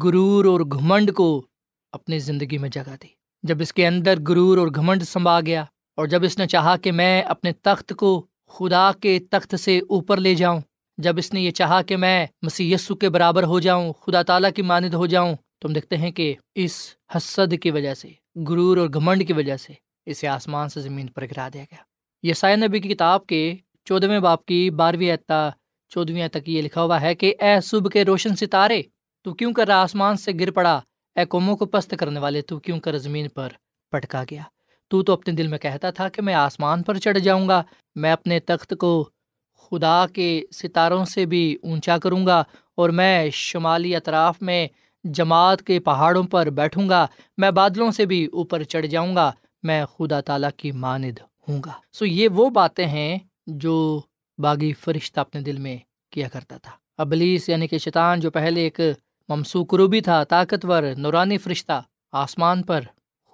غرور 0.03 0.45
اور 0.45 0.61
گھمنڈ 0.61 1.15
کو 1.15 1.47
اپنی 1.93 2.19
زندگی 2.19 2.59
میں 2.59 2.69
جگہ 2.69 2.97
دی۔ 3.03 3.22
جب 3.43 3.61
اس 3.61 3.73
کے 3.73 3.87
اندر 3.87 4.19
غرور 4.29 4.59
اور 4.59 4.69
گھمنڈ 4.75 5.03
سنبھا 5.03 5.41
گیا 5.47 5.65
اور 5.99 6.07
جب 6.07 6.25
اس 6.25 6.39
نے 6.39 6.47
چاہا 6.47 6.77
کہ 6.77 6.93
میں 6.93 7.23
اپنے 7.23 7.53
تخت 7.53 7.93
کو 7.97 8.27
خدا 8.49 8.91
کے 9.01 9.19
تخت 9.31 9.55
سے 9.61 9.79
اوپر 9.89 10.17
لے 10.17 10.35
جاؤں، 10.35 10.61
جب 10.99 11.19
اس 11.19 11.33
نے 11.35 11.41
یہ 11.41 11.51
چاہا 11.51 11.81
کہ 11.83 11.97
میں 11.97 12.27
مسی 12.43 12.75
کے 13.01 13.09
برابر 13.09 13.43
ہو 13.43 13.61
جاؤں، 13.61 13.93
خدا 13.93 14.23
تعالیٰ 14.23 14.51
کی 14.57 14.63
مانند 14.63 14.95
ہو 14.95 15.07
جاؤں، 15.07 15.35
تم 15.63 15.73
دیکھتے 15.73 15.97
ہیں 15.97 16.11
کہ 16.11 16.35
اس 16.55 16.75
حسد 17.17 17.55
کی 17.63 17.71
وجہ 17.71 17.95
سے، 17.95 18.09
غرور 18.49 18.77
اور 18.77 18.89
گھمنڈ 18.95 19.27
کی 19.27 19.33
وجہ 19.33 19.57
سے 19.57 19.73
اسے 20.07 20.29
آسمان 20.29 20.69
سے 20.69 20.81
زمین 20.81 21.07
پر 21.07 21.25
گرا 21.25 21.49
دیا 21.55 21.63
گیا۔ 21.63 21.83
یہ 22.23 22.57
نبی 22.57 22.81
کی 22.81 22.89
کتاب 22.89 23.27
کے 23.27 23.55
چودھویں 23.85 24.21
باپ 24.21 24.45
کی 24.45 24.71
بارہویں 24.71 25.11
اعتا 25.11 25.51
چودھویں 25.91 26.29
تک 26.29 26.49
یہ 26.49 26.63
لکھا 26.63 26.83
ہوا 26.83 27.01
ہے 27.01 27.15
کہ 27.15 27.35
اے 27.41 27.61
صبح 27.61 27.89
کے 27.89 28.05
روشن 28.05 28.37
ستارے، 28.37 28.83
تو 29.23 29.35
کیوں 29.35 29.53
کر 29.53 29.71
آسمان 29.71 30.17
سے 30.17 30.33
گر 30.41 30.51
پڑا؟ 30.51 30.81
اے 31.17 31.25
قوموں 31.25 31.57
کو 31.57 31.67
پست 31.67 31.95
کرنے 31.99 32.21
والے 32.21 32.43
تو 32.43 32.59
کیوں 32.59 32.81
کر 32.81 32.99
زمین 32.99 33.29
پر 33.29 33.49
پٹکا 33.91 34.25
گیا؟ 34.31 34.43
تو 34.89 35.03
تو 35.03 35.13
اپنے 35.13 35.35
دل 35.35 35.47
میں 35.47 35.59
کہتا 35.59 35.91
تھا 35.91 36.09
کہ 36.09 36.23
میں 36.23 36.35
آسمان 36.35 36.83
پر 36.83 36.99
چڑھ 36.99 37.19
جاؤں 37.19 37.49
گا، 37.49 37.63
میں 37.95 38.13
اپنے 38.13 38.41
تخت 38.41 38.75
کو 38.79 39.09
خدا 39.55 40.07
کے 40.13 40.43
ستاروں 40.51 41.05
سے 41.05 41.27
بھی 41.27 41.57
اونچا 41.63 41.99
کروں 41.99 42.27
گا 42.27 42.43
اور 42.75 42.91
میں 42.91 43.31
شمالی 43.31 43.97
اطراف 43.97 44.43
میں 44.43 44.69
جماعت 45.05 45.63
کے 45.63 45.81
پہاڑوں 45.81 46.25
پر 46.25 46.51
بیٹھوں 46.51 46.89
گا، 46.89 47.07
میں 47.37 47.51
بادلوں 47.51 47.91
سے 47.91 48.07
بھی 48.07 48.27
اوپر 48.27 48.63
چڑھ 48.63 48.87
جاؤں 48.87 49.17
گا، 49.17 49.33
میں 49.63 49.85
خدا 49.87 50.21
تعالیٰ 50.21 50.51
کی 50.57 50.73
ماند 50.73 51.19
ہوں 51.49 51.63
گا۔ 51.67 51.73
سو 51.93 52.07
یہ 52.07 52.29
وہ 52.29 52.51
باتیں 52.51 52.87
ہیں 52.87 53.19
جو 53.47 54.01
باغی 54.39 54.73
فرشتہ 54.73 55.21
اپنے 55.21 55.41
دل 55.41 55.57
میں 55.57 55.77
کیا 56.11 56.29
کرتا 56.29 56.57
تھا۔ 56.57 56.73
ابلیس 56.99 57.49
یعنی 57.49 57.67
کہ 57.67 57.79
شیطان 57.79 58.21
جو 58.21 58.31
پہلے 58.31 58.61
ایک 58.61 58.81
ممسو 59.29 59.65
کروبی 59.65 60.01
تھا 60.01 60.25
طاقتور 60.25 60.83
نورانی 60.97 61.39
فرشتہ 61.39 61.83
آسمان 62.13 62.63
پر 62.63 62.81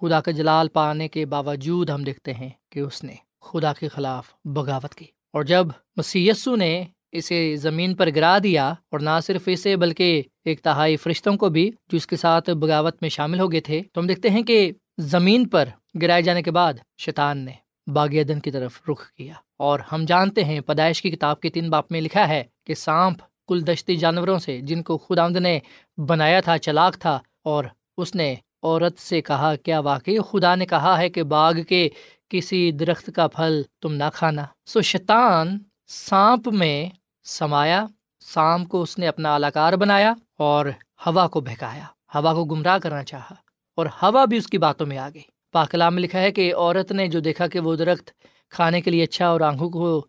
خدا 0.01 0.21
کا 0.21 0.31
جلال 0.31 0.67
پانے 0.67 1.07
کے 1.07 1.25
باوجود 1.25 1.89
ہم 1.89 2.03
دیکھتے 2.03 2.33
ہیں 2.33 2.49
کہ 2.71 2.79
اس 2.79 3.03
نے 3.03 3.15
خدا 3.41 3.73
کے 3.73 3.87
خلاف 3.87 4.27
بغاوت 4.45 4.95
کی۔ 4.95 5.05
اور 5.33 5.43
جب 5.43 5.67
مسیسو 5.95 6.55
نے 6.55 6.83
اسے 7.11 7.55
زمین 7.55 7.95
پر 7.95 8.09
گرا 8.15 8.37
دیا 8.43 8.69
اور 8.69 8.99
نہ 8.99 9.09
صرف 9.23 9.41
اسے 9.45 9.75
بلکہ 9.75 10.23
ایک 10.45 10.61
تہائی 10.61 10.97
فرشتوں 10.97 11.37
کو 11.37 11.49
بھی 11.49 11.71
جو 11.89 11.97
اس 11.97 12.07
کے 12.07 12.15
ساتھ 12.15 12.49
بغاوت 12.49 12.97
میں 13.01 13.09
شامل 13.09 13.39
ہو 13.39 13.51
گئے 13.51 13.59
تھے، 13.59 13.81
تو 13.93 14.01
ہم 14.01 14.07
دیکھتے 14.07 14.29
ہیں 14.29 14.43
کہ 14.43 14.71
زمین 14.97 15.47
پر 15.47 15.69
گرائے 16.01 16.21
جانے 16.21 16.41
کے 16.41 16.51
بعد 16.51 16.73
شیطان 16.97 17.37
نے 17.37 17.51
باغ 17.87 18.07
عدن 18.07 18.39
کی 18.39 18.51
طرف 18.51 18.81
رخ 18.89 19.11
کیا۔ 19.11 19.33
اور 19.57 19.79
ہم 19.91 20.05
جانتے 20.05 20.43
ہیں، 20.43 20.59
پیدائش 20.59 21.01
کی 21.01 21.11
کتاب 21.11 21.39
کے 21.39 21.49
تین 21.49 21.69
باپ 21.69 21.91
میں 21.91 22.01
لکھا 22.01 22.27
ہے 22.27 22.43
کہ 22.63 22.73
سانپ 22.73 23.17
کل 23.49 23.65
دشتی 23.67 23.95
جانوروں 23.95 24.37
سے 24.39 24.59
جن 24.67 24.83
کو 24.83 24.97
خدا 24.97 25.27
نے 25.39 25.59
بنایا 25.97 26.39
تھا، 26.41 26.57
چلاک 26.57 26.99
تھا 26.99 27.17
اور 27.43 27.63
اس 27.97 28.15
نے 28.15 28.33
عورت 28.63 28.99
سے 28.99 29.21
کہا، 29.21 29.55
کیا 29.55 29.79
واقعی 29.79 30.17
خدا 30.29 30.53
نے 30.55 30.65
کہا 30.65 30.97
ہے 30.97 31.09
کہ 31.09 31.23
باغ 31.33 31.61
کے 31.69 31.87
کسی 32.31 32.59
درخت 32.79 33.09
کا 33.15 33.27
پھل 33.27 33.61
تم 33.81 33.93
نہ 33.93 34.09
کھانا؟ 34.13 34.45
سو 34.65 34.81
شیطان 34.81 35.57
سانپ 35.87 36.47
میں 36.53 36.89
سمایا، 37.25 37.85
سانپ 38.25 38.67
کو 38.69 38.81
اس 38.81 38.97
نے 38.99 39.07
اپنا 39.07 39.33
الاکار 39.35 39.73
بنایا 39.73 40.13
اور 40.39 40.65
ہوا 41.05 41.27
کو 41.27 41.41
بہکایا، 41.41 41.85
ہوا 42.15 42.33
کو 42.33 42.43
گمراہ 42.45 42.77
کرنا 42.77 43.03
چاہا 43.03 43.35
اور 43.77 43.85
ہوا 44.01 44.23
بھی 44.25 44.37
اس 44.37 44.47
کی 44.47 44.57
باتوں 44.57 44.87
میں 44.87 44.97
آ 44.97 45.07
گئی 45.13 45.21
پاکلام 45.53 45.93
میں 45.95 46.03
لکھا 46.03 46.19
ہے 46.19 46.31
کہ 46.31 46.53
عورت 46.55 46.91
نے 46.91 47.07
جو 47.07 47.19
دیکھا 47.19 47.47
کہ 47.47 47.59
وہ 47.59 47.75
درخت 47.75 48.11
کھانے 48.49 48.81
کے 48.81 48.91
لیے 48.91 49.03
اچھا 49.03 49.27
اور 49.27 49.41
آنکھوں 49.41 49.69
کو 49.69 49.99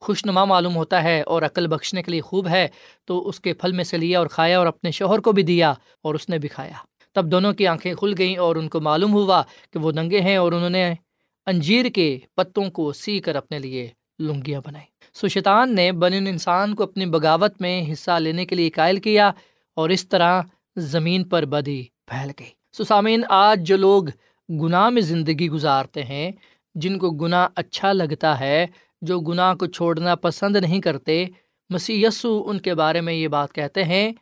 خوش 0.00 0.26
نما 0.26 0.44
معلوم 0.44 0.76
ہوتا 0.76 1.02
ہے 1.02 1.22
اور 1.22 1.42
عقل 1.42 1.66
بخشنے 1.66 2.02
کے 2.02 2.10
لیے 2.10 2.20
خوب 2.20 2.48
ہے، 2.48 2.68
تو 3.04 3.28
اس 3.28 3.40
کے 3.40 3.52
پھل 3.52 3.72
میں 3.72 3.84
سے 3.84 3.96
لیا 3.96 4.18
اور 4.18 4.26
کھایا 4.26 4.58
اور 4.58 4.66
اپنے 4.66 4.90
شوہر 4.90 5.18
کو 5.18 5.32
بھی 5.32 5.42
دیا 5.42 5.70
اور 6.02 6.14
اس 6.14 6.28
نے 6.28 6.38
بھی 6.38 6.48
کھایا۔ 6.48 6.76
تب 7.14 7.30
دونوں 7.30 7.52
کی 7.52 7.66
آنکھیں 7.66 7.94
کھل 7.94 8.14
گئیں 8.18 8.36
اور 8.36 8.56
ان 8.56 8.68
کو 8.68 8.80
معلوم 8.80 9.12
ہوا 9.12 9.42
کہ 9.70 9.78
وہ 9.78 9.92
ننگے 9.92 10.20
ہیں 10.20 10.36
اور 10.36 10.52
انہوں 10.52 10.70
نے 10.70 10.94
انجیر 11.46 11.88
کے 11.88 12.18
پتوں 12.34 12.70
کو 12.70 12.92
سی 12.92 13.20
کر 13.20 13.36
اپنے 13.36 13.58
لیے 13.58 13.88
لنگیاں 14.18 14.60
بنائی 14.66 14.84
سو 15.14 15.28
شیطان 15.28 15.74
نے 15.74 15.92
بن 15.92 16.12
انسان 16.12 16.74
کو 16.74 16.82
اپنی 16.82 17.06
بغاوت 17.06 17.60
میں 17.60 17.92
حصہ 17.92 18.10
لینے 18.10 18.46
کے 18.46 18.54
لیے 18.54 18.70
قائل 18.70 19.00
کیا 19.00 19.30
اور 19.76 19.90
اس 19.90 20.08
طرح 20.08 20.42
زمین 20.76 21.24
پر 21.24 21.44
بدی 21.44 21.82
پھیل 22.06 22.30
گئی۔ 22.40 22.50
سو 22.72 22.84
سامعین، 22.84 23.22
آج 23.28 23.60
جو 23.62 23.76
لوگ 23.76 24.04
گناہ 24.48 24.88
میں 24.88 25.02
زندگی 25.02 25.48
گزارتے 25.48 26.02
ہیں، 26.02 26.30
جن 26.74 26.98
کو 26.98 27.10
گناہ 27.10 27.48
اچھا 27.54 27.92
لگتا 27.92 28.40
ہے 28.40 28.66
جو 29.06 29.20
گناہ 29.20 29.54
کو 29.54 29.66
چھوڑنا 29.66 30.14
پسند 30.14 30.56
نہیں 30.56 30.80
کرتے 30.80 31.26
مسی 31.70 32.04
یسو 32.04 32.44
ان 32.46 32.58
کے 32.58 32.74
بارے 32.74 33.00
میں 33.00 33.14
یہ 33.14 33.28
بات 33.28 33.52
کہتے 33.52 33.84
ہیں۔ 33.84 34.12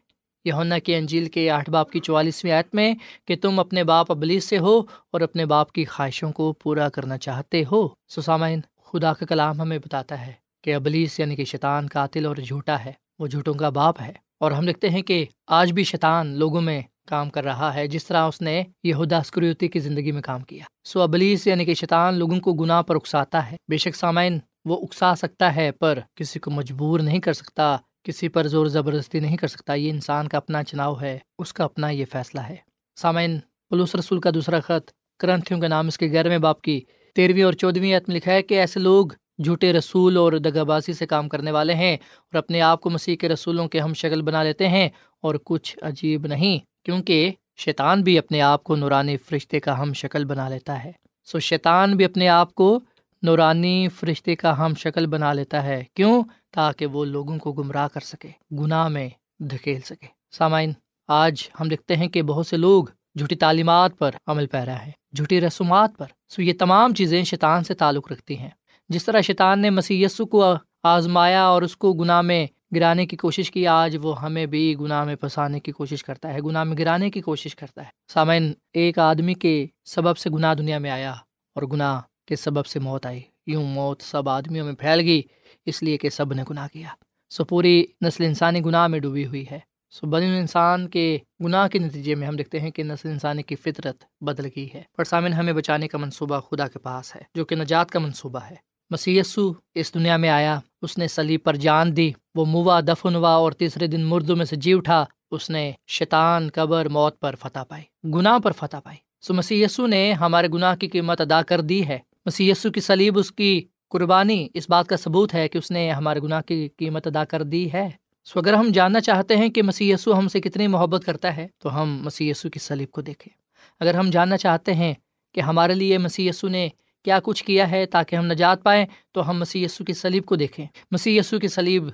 یونا 0.45 0.79
کی 0.79 0.95
انجیل 0.95 1.29
کے 1.29 1.51
آٹھ 1.51 1.71
باپ 1.71 1.91
کی 1.91 2.01
چوالیسویں 2.01 2.53
آیت 2.53 2.75
میں 2.75 2.95
کہ 3.25 3.37
تم 3.37 3.59
اپنے 3.59 3.85
باپ 3.85 4.11
ابلیس 4.11 4.45
سے 4.45 4.59
ہو 4.59 4.79
اور 5.11 5.21
اپنے 5.21 5.47
باپ 5.47 5.73
کی 5.73 5.85
خواہشوں 5.85 6.33
کو 6.33 6.53
پورا 6.53 6.89
کرنا 6.89 7.19
چاہتے 7.19 7.63
ہو۔ 7.73 7.89
سسامین 8.09 8.61
خدا 8.85 9.13
کا 9.13 9.27
کلام 9.27 9.61
ہمیں 9.61 9.79
بتاتا 9.79 10.27
ہے 10.27 10.33
کہ 10.65 10.75
ابلیس 10.75 11.21
یعنی 11.21 11.37
کہ 11.37 11.45
شیطان 11.45 11.87
قاتل 11.87 12.27
اور 12.27 12.37
جھوٹا 12.37 12.85
ہے۔ 12.85 12.93
وہ 13.19 13.27
جھوٹوں 13.27 13.55
کا 13.55 13.69
باپ 13.69 14.01
ہے۔ 14.01 14.13
اور 14.41 14.53
ہم 14.53 14.67
دیکھتے 14.67 14.91
ہیں 14.91 15.03
کہ 15.03 15.25
آج 15.47 15.73
بھی 15.73 15.85
شیطان 15.85 16.27
لوگوں 16.27 16.61
میں 16.61 16.81
کام 17.09 17.31
کر 17.31 17.45
رہا 17.45 17.75
ہے، 17.75 17.87
جس 17.87 18.07
طرح 18.07 18.27
اس 18.27 18.41
نے 18.41 18.63
یہ 18.85 18.95
اسکریوتی 18.95 19.69
کی 19.69 19.81
زندگی 19.81 20.13
میں 20.13 20.23
کام 20.23 20.41
کیا۔ 20.41 20.65
سو 20.85 21.03
ابلیس 21.03 21.47
یعنی 21.47 21.65
کہ 21.65 21.75
شیطان 21.75 22.15
لوگوں 22.15 22.41
کو 22.41 22.53
گناہ 22.53 22.83
پر 22.83 22.97
اکساتا 22.97 23.51
ہے۔ 23.51 23.57
بے 23.69 23.77
شک 23.77 23.97
سامعین 23.97 24.39
وہ 24.65 24.77
اکسا 24.83 25.15
سکتا 25.15 25.55
ہے، 25.57 25.71
پر 25.73 25.99
کسی 26.15 26.39
کو 26.39 26.51
مجبور 26.51 27.01
نہیں 27.01 27.21
کر 27.21 27.33
سکتا، 27.33 27.77
کسی 28.03 28.29
پر 28.29 28.47
زور 28.47 28.67
زبردستی 28.67 29.21
نہیں 29.21 29.37
کر 29.37 29.49
سکتا، 29.49 29.75
یہ 29.75 29.91
انسان 29.91 30.29
کا 30.29 30.37
اپنا 30.37 30.63
چناؤ 30.65 30.95
ہے، 31.01 31.19
اس 31.39 31.53
کا 31.53 31.65
اپنا 31.65 31.91
یہ 31.91 32.05
فیصلہ 32.13 32.41
ہے۔ 32.41 32.57
سامعین 32.97 33.39
پلوس 33.71 33.95
رسول 33.95 34.21
کا 34.21 34.31
دوسرا 34.35 34.61
خط، 34.61 34.91
کرنتھیوں 35.21 35.61
کے 35.61 35.69
نام 35.69 35.87
اس 35.87 35.99
کے 35.99 36.11
گیارہویں 36.11 36.39
باپ 36.39 36.63
کی 36.63 36.81
تیرہویں 37.17 37.43
اور 37.43 37.53
چودھویں 37.53 37.95
عت 37.95 38.09
میں 38.09 38.17
لکھا 38.17 38.33
ہے 38.33 38.43
کہ 38.43 38.59
ایسے 38.61 38.81
لوگ 38.81 39.07
جھوٹے 39.45 39.73
رسول 39.73 40.17
اور 40.17 40.33
دگا 40.33 40.63
بازی 40.63 40.93
سے 40.93 41.07
کام 41.07 41.29
کرنے 41.29 41.51
والے 41.51 41.75
ہیں 41.75 41.95
اور 41.95 42.39
اپنے 42.39 42.61
آپ 42.61 42.81
کو 42.81 42.91
مسیح 42.91 43.17
کے 43.17 43.29
رسولوں 43.29 43.69
کے 43.69 43.81
ہم 43.81 43.95
شکل 43.95 44.23
بنا 44.23 44.43
لیتے 44.43 44.69
ہیں 44.69 44.89
اور 45.23 45.35
کچھ 45.45 45.77
عجیب 45.83 46.27
نہیں، 46.27 46.59
کیونکہ 46.85 47.31
شیطان 47.57 48.03
بھی 48.03 48.19
اپنے 48.19 48.41
آپ 48.41 48.65
کو 48.65 48.77
نورانی 48.77 49.17
فرشتے 49.17 49.61
کا 49.61 49.81
ہم 49.83 49.93
شکل 49.93 50.25
بنا 50.25 50.49
لیتا 50.49 50.83
ہے۔ 50.85 50.93
سو 51.29 51.39
شیطان 51.41 51.97
بھی 51.97 52.05
اپنے 52.05 52.29
آپ 52.29 52.55
کو 52.55 52.81
نورانی 53.25 53.89
فرشتے 53.89 54.37
کا 54.37 54.59
ہم 54.59 54.75
شکل 54.79 55.07
بنا 55.07 55.33
لیتا 55.33 55.63
ہے۔ 55.63 55.85
کیوں؟ 55.95 56.25
تاکہ 56.53 56.87
وہ 56.87 57.05
لوگوں 57.05 57.39
کو 57.39 57.53
گمراہ 57.53 57.89
کر 57.89 58.01
سکے، 58.01 58.29
گناہ 58.53 58.89
میں 58.89 59.09
دھکیل 59.39 59.81
سکے۔ 59.81 60.07
سامعین، 60.31 60.73
آج 61.09 61.49
ہم 61.61 61.69
دیکھتے 61.69 61.97
ہیں 61.97 62.09
کہ 62.09 62.23
بہت 62.23 62.47
سے 62.47 62.57
لوگ 62.57 62.85
جھوٹی 63.19 63.35
تعلیمات 63.35 63.99
پر 63.99 64.11
عمل 64.27 64.47
پیرا 64.47 64.87
ہے، 64.87 64.91
جھوٹی 65.17 65.41
رسومات 65.41 65.91
پر۔ 65.97 66.07
سو 66.29 66.43
یہ 66.43 66.53
تمام 66.59 66.95
چیزیں 66.95 67.25
شیطان 67.25 67.65
سے 67.65 67.75
تعلق 67.75 68.13
رکھتی 68.13 68.39
ہیں۔ 68.39 68.51
جس 68.89 69.05
طرح 69.05 69.21
شیطان 69.21 69.61
نے 69.61 69.71
مسی 69.71 70.07
کو 70.31 70.55
آزمایا 70.83 71.45
اور 71.45 71.63
اس 71.63 71.77
کو 71.77 71.93
گناہ 71.93 72.23
میں 72.23 72.47
گرانے 72.75 73.07
کی 73.07 73.17
کوشش 73.17 73.51
کی، 73.51 73.67
آج 73.67 73.97
وہ 74.03 74.23
ہمیں 74.23 74.47
بھی 74.47 74.77
گناہ 74.81 75.05
میں 75.05 75.17
پھنسانے 75.17 75.61
کی 75.61 75.73
کوشش 75.73 76.05
کرتا 76.05 76.35
ہے، 76.35 76.41
گناہ 76.41 76.65
میں 76.65 76.77
گرانے 76.79 77.11
کی 77.11 77.21
کوشش 77.21 77.57
کرتا 77.57 77.83
ہے۔ 77.83 77.89
سامعین، 78.13 78.53
ایک 78.73 78.99
آدمی 78.99 79.35
کے 79.35 79.67
سبب 79.85 80.19
سے 80.19 80.31
گناہ 80.31 80.55
دنیا 80.55 80.79
میں 80.79 80.91
آیا 80.91 81.13
اور 81.55 81.63
گناہ 81.63 82.01
کے 82.27 82.37
سبب 82.37 82.67
سے 82.67 82.79
موت 82.81 83.07
آئی۔ 83.07 83.21
یوں 83.47 83.65
موت 83.65 84.03
سب 84.03 84.29
آدمیوں 84.29 84.65
میں 84.65 84.73
پھیل 84.73 85.01
گئی، 85.01 85.23
اس 85.67 85.83
لیے 85.83 85.97
کہ 85.97 86.11
سب 86.11 86.33
نے 86.33 86.43
گناہ 86.51 86.69
کیا۔ 86.73 86.89
سو 87.31 87.45
پوری 87.45 87.87
نسل 88.05 88.25
انسانی 88.25 88.61
گناہ 88.61 88.87
میں 88.87 88.99
ڈوبی 88.99 89.27
ہوئی 89.27 89.45
ہے۔ 89.51 89.59
سو 89.91 90.07
بن 90.07 90.23
انسان 90.23 90.89
کے 90.89 91.19
گناہ 91.45 91.69
کے 91.69 91.79
نتیجے 91.79 92.15
میں 92.15 92.29
ہم 92.29 92.37
دیکھتے 92.37 92.61
ہیں 92.61 92.71
کہ 92.71 92.83
نسل 92.83 93.09
انسانی 93.09 93.43
کی 93.43 93.57
فطرت 93.57 94.05
بدل 94.21 94.47
گئی 94.57 94.69
ہے۔ 94.75 94.83
پر 94.97 95.05
سامن 95.05 95.33
ہمیں 95.33 95.53
بچانے 95.53 95.89
کا 95.89 95.99
منصوبہ 95.99 96.41
خدا 96.41 96.69
کے 96.69 96.79
پاس 96.79 97.17
ہے، 97.17 97.21
جو 97.35 97.45
کہ 97.45 97.57
نجات 97.57 97.91
کا 97.91 97.99
منصوبہ 97.99 98.41
ہے۔ 98.51 98.55
مسیسو 98.91 99.53
اس 99.75 99.95
دنیا 99.95 100.17
میں 100.17 100.29
آیا، 100.29 100.61
اس 100.83 100.99
نے 100.99 101.09
سلی 101.09 101.37
پر 101.37 101.57
جان 101.57 101.97
دی، 101.97 102.13
وہ 102.35 102.45
موا 102.45 102.81
دفن 102.81 103.15
ہوا 103.15 103.31
اور 103.31 103.53
تیسرے 103.53 103.87
دن 103.87 104.05
مردوں 104.05 104.37
میں 104.37 104.45
سے 104.45 104.57
جی 104.57 104.73
اٹھا، 104.73 105.05
اس 105.31 105.51
نے 105.51 105.73
شیطان، 105.87 106.49
قبر، 106.55 106.89
موت 106.89 107.21
پر 107.21 107.35
فتح 107.35 107.59
پائی، 107.69 108.09
گناہ 108.15 108.39
پر 108.39 108.53
فتح 108.53 108.77
پائی۔ 108.85 108.97
سو 109.21 109.35
مسیسو 109.35 109.87
نے 109.87 110.13
ہمارے 110.13 110.49
گناہ 110.49 110.77
کی 110.77 110.89
قیمت 110.89 111.21
ادا 111.21 111.43
کر 111.43 111.61
دی 111.61 111.89
ہے۔ 111.89 111.99
مسیسو 112.27 112.71
کی 112.71 112.81
سلیب 112.81 113.19
اس 113.19 113.33
کی 113.33 113.65
قربانی 113.89 114.49
اس 114.55 114.71
بات 114.71 114.87
کا 114.87 114.97
ثبوت 114.97 115.35
ہے 115.35 115.49
کہ 115.49 115.59
اس 115.59 115.71
نے 115.71 115.91
ہمارے 115.91 116.21
گناہ 116.21 116.41
کی 116.41 116.69
قیمت 116.77 117.07
ادا 117.07 117.25
کر 117.25 117.43
دی 117.43 117.73
ہے۔ 117.73 117.91
سو 118.25 118.39
اگر 118.39 118.55
ہم 118.55 118.69
جاننا 118.75 119.01
چاہتے 119.01 119.37
ہیں 119.37 119.49
کہ 119.49 119.63
مسی 119.63 119.91
یسو 119.91 120.19
ہم 120.19 120.29
سے 120.29 120.41
کتنی 120.41 120.67
محبت 120.67 121.05
کرتا 121.05 121.37
ہے، 121.37 121.49
تو 121.59 121.83
ہم 121.83 122.03
مسی 122.05 122.31
یسو 122.31 122.51
کی 122.51 122.59
سلیب 122.59 122.91
کو 122.91 123.01
دیکھیں۔ 123.01 123.37
اگر 123.81 123.95
ہم 123.95 124.11
جاننا 124.11 124.37
چاہتے 124.37 124.75
ہیں 124.75 124.95
کہ 125.35 125.41
ہمارے 125.41 125.75
لیے 125.75 125.99
مسی 125.99 126.29
یسو 126.29 126.49
نے 126.49 126.69
کیا 127.05 127.21
کچھ 127.23 127.45
کیا 127.45 127.71
ہے 127.71 127.87
تاکہ 127.87 128.17
ہم 128.17 128.27
نجات 128.27 128.63
پائیں، 128.63 128.87
تو 129.13 129.31
ہم 129.31 129.39
مسی 129.39 129.65
یسو 129.65 129.85
کی 129.85 129.93
سلیب 129.93 130.25
کو 130.25 130.37
دیکھیں۔ 130.37 130.67
مسی 130.91 131.17
یسو 131.17 131.39
کی 131.39 131.49
سلیب 131.49 131.85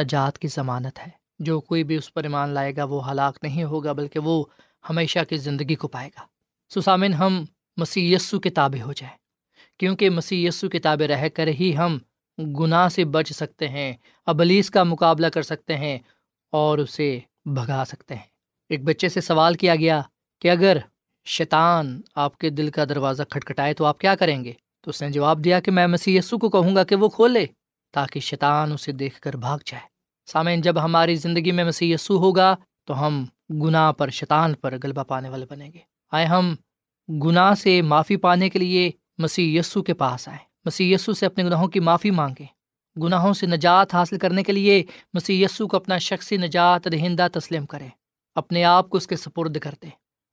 نجات 0.00 0.38
کی 0.38 0.48
ضمانت 0.48 0.98
ہے۔ 0.98 1.24
جو 1.38 1.60
کوئی 1.60 1.84
بھی 1.84 1.96
اس 1.96 2.14
پر 2.14 2.22
ایمان 2.22 2.48
لائے 2.48 2.76
گا، 2.76 2.84
وہ 2.84 3.10
ہلاک 3.10 3.38
نہیں 3.42 3.64
ہوگا، 3.64 3.92
بلکہ 3.92 4.18
وہ 4.18 4.44
ہمیشہ 4.90 5.18
کی 5.28 5.36
زندگی 5.36 5.74
کو 5.74 5.88
پائے 5.88 6.08
گا۔ 6.08 6.20
سسامن 6.80 7.14
ہم 7.14 7.44
مسی 7.76 8.12
یسو 8.12 8.40
کے 8.40 8.50
تابع 8.50 8.82
ہو 8.82 8.92
جائیں۔ 8.92 9.23
کیونکہ 9.78 10.10
مسی 10.10 10.46
یسو 10.46 10.68
کتاب 10.68 11.02
رہ 11.02 11.28
کر 11.28 11.46
ہی 11.46 11.76
ہم 11.76 11.98
گناہ 12.38 12.88
سے 12.88 13.04
بچ 13.04 13.32
سکتے 13.32 13.68
ہیں، 13.68 13.92
ابلیس 14.26 14.70
کا 14.70 14.82
مقابلہ 14.82 15.26
کر 15.26 15.42
سکتے 15.42 15.76
ہیں 15.76 15.98
اور 16.50 16.78
اسے 16.78 17.20
بھگا 17.44 17.84
سکتے 17.86 18.14
ہیں۔ 18.14 18.34
ایک 18.68 18.84
بچے 18.84 19.08
سے 19.08 19.20
سوال 19.20 19.54
کیا 19.54 19.76
گیا 19.76 20.02
کہ 20.40 20.50
اگر 20.50 20.76
شیطان 21.24 22.00
آپ 22.14 22.38
کے 22.38 22.50
دل 22.50 22.70
کا 22.70 22.84
دروازہ 22.84 23.22
کھٹکھٹائے 23.22 23.74
تو 23.74 23.84
آپ 23.84 23.98
کیا 23.98 24.14
کریں 24.14 24.44
گے؟ 24.44 24.52
تو 24.80 24.90
اس 24.90 25.02
نے 25.02 25.10
جواب 25.10 25.44
دیا 25.44 25.60
کہ 25.60 25.70
میں 25.70 25.86
مسی 25.86 26.16
یسو 26.16 26.38
کو 26.38 26.50
کہوں 26.50 26.76
گا 26.76 26.84
کہ 26.84 26.94
وہ 26.94 27.08
کھولے 27.08 27.46
تاکہ 27.92 28.20
شیطان 28.20 28.72
اسے 28.72 28.92
دیکھ 28.92 29.20
کر 29.20 29.36
بھاگ 29.36 29.58
جائے۔ 29.66 29.86
سامعین، 30.26 30.60
جب 30.60 30.84
ہماری 30.84 31.14
زندگی 31.14 31.52
میں 31.52 31.64
مسی 31.64 31.92
یسو 31.92 32.18
ہوگا 32.18 32.56
تو 32.84 33.06
ہم 33.06 33.24
گناہ 33.50 33.92
پر، 33.92 34.08
شیطان 34.08 34.54
پر 34.54 34.74
غلبہ 34.82 35.02
پانے 35.02 35.28
والے 35.28 35.46
بنیں 35.50 35.72
گے۔ 35.72 35.78
آئے 36.12 36.26
ہم 36.26 36.54
گناہ 37.08 37.54
سے 37.54 37.82
معافی 37.82 38.16
پانے 38.16 38.48
کے 38.48 38.58
لیے 38.58 38.90
مسیح 39.18 39.58
یسو 39.58 39.82
کے 39.82 39.94
پاس 39.94 40.28
آئیں 40.28 40.44
مسیح 40.64 40.94
یسو 40.94 41.12
سے 41.12 41.26
اپنے 41.26 41.44
گناہوں 41.44 41.68
کی 41.68 41.80
معافی 41.80 42.10
مانگیں 42.10 42.46
گناہوں 43.00 43.32
سے 43.32 43.46
نجات 43.46 43.94
حاصل 43.94 44.18
کرنے 44.18 44.42
کے 44.42 44.52
لیے 44.52 44.84
مسیح 45.14 45.44
یسو 45.44 45.68
کو 45.68 45.76
اپنا 45.76 45.98
شخصی 45.98 46.36
نجات 46.36 46.88
دہندہ 46.92 47.26
تسلیم 47.32 47.66
کریں 47.66 47.88
اپنے 48.34 48.64
آپ 48.64 48.90
کو 48.90 48.96
اس 48.96 49.06
کے 49.06 49.16
سپرد 49.16 49.58
کر 49.58 49.74
دیں 49.82 49.90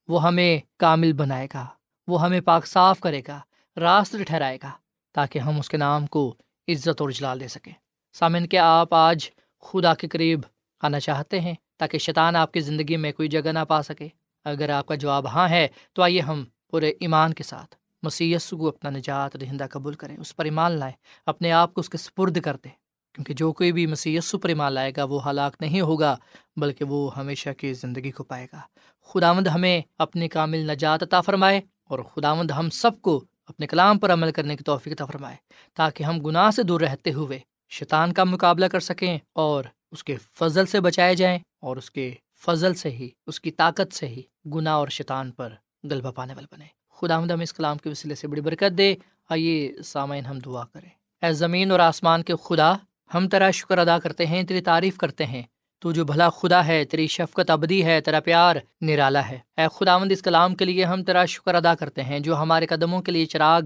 وہ 0.08 0.24
ہمیں 0.24 0.60
کامل 0.78 1.14
بنائے 1.14 1.48
گا۔ 1.54 1.66
وہ 2.08 2.22
ہمیں 2.22 2.42
پاک 2.42 2.68
صاف 2.68 3.00
کرے 3.00 3.22
گا۔ 3.28 3.40
راست 3.78 4.16
ٹھہرائے 4.28 4.58
گا 4.64 4.72
تاکہ 5.14 5.40
ہم 5.40 5.60
اس 5.60 5.70
کے 5.70 5.78
نام 5.78 6.08
کو 6.08 6.36
عزت 6.68 7.02
اور 7.02 7.10
اجلال 7.10 7.40
دے 7.40 7.48
سکیں۔ 7.48 7.74
سامن 8.14 8.48
کے 8.48 8.58
آپ 8.58 8.94
آج 8.94 9.30
خدا 9.62 9.94
کے 9.94 10.08
قریب 10.08 10.40
آنا 10.82 11.00
چاہتے 11.00 11.40
ہیں 11.40 11.54
تاکہ 11.78 11.98
شیطان 11.98 12.36
آپ 12.36 12.52
کی 12.52 12.60
زندگی 12.60 12.98
میں 12.98 13.12
کوئی 13.12 13.28
جگہ 13.28 13.52
نہ 13.52 13.60
پا 13.68 13.82
سکے؟ 13.82 14.08
اگر 14.46 14.70
آپ 14.70 14.86
کا 14.86 14.96
جواب 14.96 15.28
ہاں 15.28 15.50
ہے 15.50 15.68
تو 15.94 16.02
آئیے 16.02 16.22
ہم 16.22 16.46
پورے 16.70 16.90
ایمان 16.90 17.34
کے 17.34 17.44
ساتھ۔ 17.44 17.76
مسی 18.04 18.36
کو 18.50 18.68
اپنا 18.68 18.90
نجات 18.90 19.42
دہندہ 19.42 19.66
قبول 19.72 19.94
کریں، 19.94 20.18
اس 20.18 20.36
پر 20.36 20.46
ایمان 20.46 20.72
لائیں، 20.72 20.94
اپنے 21.26 21.52
آپ 21.52 21.74
کو 21.74 21.82
اس 21.82 21.90
کے 21.90 21.98
سپرد 21.98 22.42
کر 22.42 22.56
دیں۔ 22.64 22.72
کیونکہ 23.14 23.34
جو 23.34 23.54
کوئی 23.54 23.72
بھی 23.72 23.86
مسی 23.86 24.20
پر 24.42 24.50
ایمان 24.50 24.74
لائے 24.74 24.92
گا، 24.98 25.04
وہ 25.04 25.30
ہلاک 25.30 25.56
نہیں 25.62 25.82
ہوگا، 25.82 26.16
بلکہ 26.58 26.86
وہ 26.86 27.16
ہمیشہ 27.16 27.50
کی 27.58 27.74
زندگی 27.74 28.12
کو 28.12 28.24
پائے 28.24 28.48
گا۔ 28.54 28.60
خداوند 29.06 29.48
ہمیں 29.48 29.82
اپنی 29.98 30.28
کامل 30.28 30.72
نجات 30.72 31.04
عطا 31.04 31.22
فرمائے 31.22 31.62
اور 31.84 32.00
خداوند 32.00 32.52
ہم 32.52 32.70
سب 32.70 33.02
کو 33.02 33.24
اپنے 33.46 33.68
کلام 33.68 34.00
پر 34.00 34.14
عمل 34.14 34.32
کرنے 34.32 34.56
کی 34.56 34.64
توفیق 34.64 34.94
عطا 34.94 35.06
فرمائے، 35.06 35.36
تاکہ 35.74 36.04
ہم 36.04 36.20
گناہ 36.20 36.52
سے 36.52 36.64
دور 36.64 36.82
رہتے 36.82 37.14
ہوئے 37.14 37.40
شیطان 37.70 38.14
کا 38.14 38.24
مقابلہ 38.24 38.66
کر 38.66 38.80
سکیں 38.80 39.18
اور 39.34 39.64
اس 39.92 40.04
کے 40.04 40.16
فضل 40.32 40.66
سے 40.66 40.80
بچائے 40.80 41.16
جائیں 41.16 41.40
اور 41.60 41.78
اس 41.78 41.92
کے 41.92 42.14
فضل 42.40 42.74
سے 42.74 42.90
ہی، 42.90 43.10
اس 43.28 43.42
کی 43.42 43.52
طاقت 43.52 43.94
سے 43.94 44.08
ہی 44.08 44.22
گناہ 44.56 44.74
اور 44.74 44.88
شیطان 44.88 45.32
پر 45.32 45.54
غلبہ 45.84 46.12
پانے 46.12 46.34
والے 46.34 46.48
بنے 46.52 46.81
خدا 47.02 47.18
ہم 47.18 47.42
اس 47.42 47.54
کلام 47.54 47.78
کے 47.78 47.90
وسیلے 47.90 48.16
سے 48.16 48.28
بڑی 48.28 48.42
برکت 48.42 48.78
دے۔ 48.78 48.96
آئیے 49.30 49.76
سامعین، 49.86 50.26
ہم 50.26 50.40
دعا 50.40 50.64
کریں۔ 50.74 50.90
اے 51.26 51.34
زمین 51.34 51.72
اور 51.72 51.80
آسمان 51.80 52.24
کے 52.24 52.34
خدا، 52.44 52.74
ہم 53.14 53.30
تیرا 53.30 53.52
شکر 53.52 53.78
ادا 53.78 54.00
کرتے 54.00 54.26
ہیں، 54.26 54.44
تیری 54.44 54.62
تعریف 54.62 54.98
کرتے 54.98 55.26
ہیں۔ 55.26 55.42
تو 55.80 55.92
جو 55.92 56.06
بھلا 56.06 56.30
خدا 56.30 56.68
ہے، 56.68 56.86
تیری 56.86 57.08
شفقت 57.08 57.50
ابدی 57.50 57.86
ہے، 57.86 58.02
تیرا 58.02 58.20
پیار 58.20 58.56
نرالا 58.82 59.30
ہے۔ 59.30 59.40
اے 59.58 59.68
خداوند، 59.74 60.12
اس 60.12 60.22
کلام 60.22 60.56
کے 60.56 60.66
لیے 60.66 60.86
ہم 60.86 61.04
تیرا 61.04 61.26
شکر 61.26 61.56
ادا 61.56 61.76
کرتے 61.76 62.04
ہیں، 62.04 62.20
جو 62.20 62.38
ہمارے 62.38 62.66
قدموں 62.66 63.02
کے 63.02 63.12
لیے 63.12 63.26
چراغ 63.26 63.62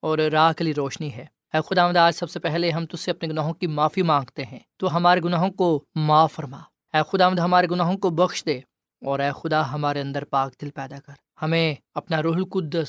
اور 0.00 0.18
راہ 0.18 0.52
کے 0.52 0.64
لیے 0.64 0.74
روشنی 0.76 1.12
ہے۔ 1.12 1.26
اے 1.54 1.58
خداوند، 1.70 1.96
آج 1.96 2.14
سب 2.14 2.30
سے 2.30 2.40
پہلے 2.40 2.70
ہم 2.70 2.86
تجھ 2.86 3.00
سے 3.00 3.10
اپنے 3.10 3.28
گناہوں 3.28 3.54
کی 3.54 3.66
معافی 3.66 4.02
مانگتے 4.02 4.44
ہیں۔ 4.44 4.58
تو 4.76 4.96
ہمارے 4.96 5.20
گناہوں 5.20 5.50
کو 5.50 5.84
معاف 5.94 6.32
فرما۔ 6.32 6.60
اے 6.94 7.00
خداوند، 7.12 7.38
ہمارے 7.38 7.66
گناہوں 7.70 7.96
کو 7.96 8.10
بخش 8.10 8.44
دے۔ 8.44 8.60
اور 9.06 9.18
اے 9.18 9.30
خدا، 9.42 9.72
ہمارے 9.72 10.00
اندر 10.00 10.24
پاک 10.24 10.60
دل 10.62 10.70
پیدا 10.70 10.96
کر۔ 11.06 11.27
ہمیں 11.42 11.74
اپنا 11.94 12.22
روح 12.22 12.36
القدس 12.36 12.88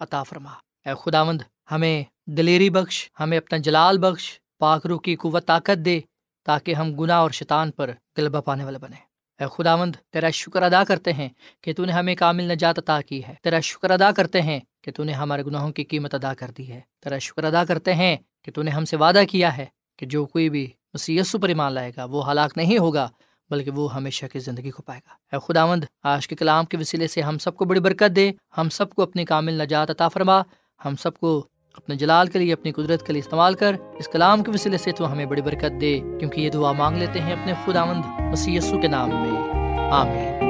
عطا 0.00 0.22
فرما۔ 0.22 0.50
اے 0.86 0.90
خداوند، 1.00 1.42
ہمیں 1.70 2.02
دلیری 2.26 2.70
بخش، 2.70 3.10
ہمیں 3.20 3.38
اپنا 3.38 3.58
جلال 3.58 3.98
بخش، 3.98 4.40
پاک 4.58 4.86
روح 4.86 5.00
کی 5.00 5.16
قوت، 5.16 5.46
طاقت 5.46 5.84
دے 5.84 6.00
تاکہ 6.44 6.74
ہم 6.74 6.94
گناہ 6.94 7.16
اور 7.16 7.30
شیطان 7.30 7.70
پر 7.70 7.90
غلبہ 8.18 8.40
پانے 8.40 8.64
والے 8.64 8.78
بنے 8.78 9.10
اے 9.40 9.46
خداوند، 9.52 9.96
تیرا 10.10 10.30
شکر 10.30 10.62
ادا 10.62 10.84
کرتے 10.84 11.12
ہیں 11.12 11.28
کہ 11.60 11.72
تو 11.72 11.84
نے 11.84 11.92
ہمیں 11.92 12.14
کامل 12.14 12.44
نجات 12.44 12.78
عطا 12.78 13.00
کی 13.00 13.24
ہے۔ 13.24 13.34
تیرا 13.42 13.60
شکر 13.60 13.90
ادا 13.90 14.12
کرتے 14.12 14.42
ہیں 14.42 14.60
کہ 14.82 14.92
تو 14.92 15.04
نے 15.04 15.12
ہمارے 15.12 15.44
گناہوں 15.44 15.72
کی 15.72 15.84
قیمت 15.84 16.14
ادا 16.14 16.34
کر 16.34 16.50
دی 16.50 16.72
ہے۔ 16.72 16.80
تیرا 17.00 17.18
شکر 17.18 17.44
ادا 17.44 17.64
کرتے 17.64 17.94
ہیں 17.94 18.16
کہ 18.42 18.52
تو 18.52 18.62
نے 18.62 18.70
ہم 18.70 18.84
سے 18.84 18.96
وعدہ 18.96 19.22
کیا 19.30 19.56
ہے 19.56 19.66
کہ 19.98 20.06
جو 20.06 20.26
کوئی 20.26 20.50
بھی 20.50 20.70
مسیح 20.94 21.22
پر 21.42 21.48
ایمان 21.48 21.72
لائے 21.72 21.92
گا، 21.96 22.04
وہ 22.04 22.30
ہلاک 22.30 22.52
نہیں 22.56 22.78
ہوگا 22.78 23.08
بلکہ 23.50 23.70
وہ 23.70 23.94
ہمیشہ 23.94 24.26
کی 24.32 24.38
زندگی 24.38 24.70
کو 24.70 24.82
پائے 24.82 25.00
گا۔ 25.06 25.36
اے 25.36 25.52
خداوند، 25.52 25.84
آج 26.02 26.28
کے 26.28 26.36
کلام 26.36 26.64
کے 26.64 26.76
وسیلے 26.76 27.08
سے 27.08 27.22
ہم 27.22 27.38
سب 27.38 27.56
کو 27.56 27.64
بڑی 27.64 27.80
برکت 27.80 28.16
دے، 28.16 28.32
ہم 28.58 28.68
سب 28.68 28.90
کو 28.90 29.02
اپنی 29.02 29.24
کامل 29.24 29.62
نجات 29.62 29.90
عطا 29.90 30.08
فرما، 30.08 30.40
ہم 30.84 30.96
سب 30.96 31.18
کو 31.18 31.46
اپنے 31.74 31.94
جلال 31.94 32.26
کے 32.26 32.38
لیے، 32.38 32.52
اپنی 32.52 32.72
قدرت 32.72 33.06
کے 33.06 33.12
لیے 33.12 33.20
استعمال 33.20 33.54
کر، 33.54 33.76
اس 33.98 34.08
کلام 34.08 34.42
کے 34.42 34.50
وسیلے 34.50 34.78
سے 34.78 34.92
تو 34.92 35.12
ہمیں 35.12 35.26
بڑی 35.26 35.42
برکت 35.42 35.80
دے، 35.80 36.00
کیونکہ 36.18 36.40
یہ 36.40 36.50
دعا 36.50 36.72
مانگ 36.72 36.96
لیتے 36.96 37.20
ہیں 37.20 37.32
اپنے 37.32 37.52
خداوند 37.64 38.20
مسیح 38.20 38.60
کے 38.80 38.88
نام 38.88 39.08
میں۔ 39.08 39.52
آمین۔ 39.90 40.49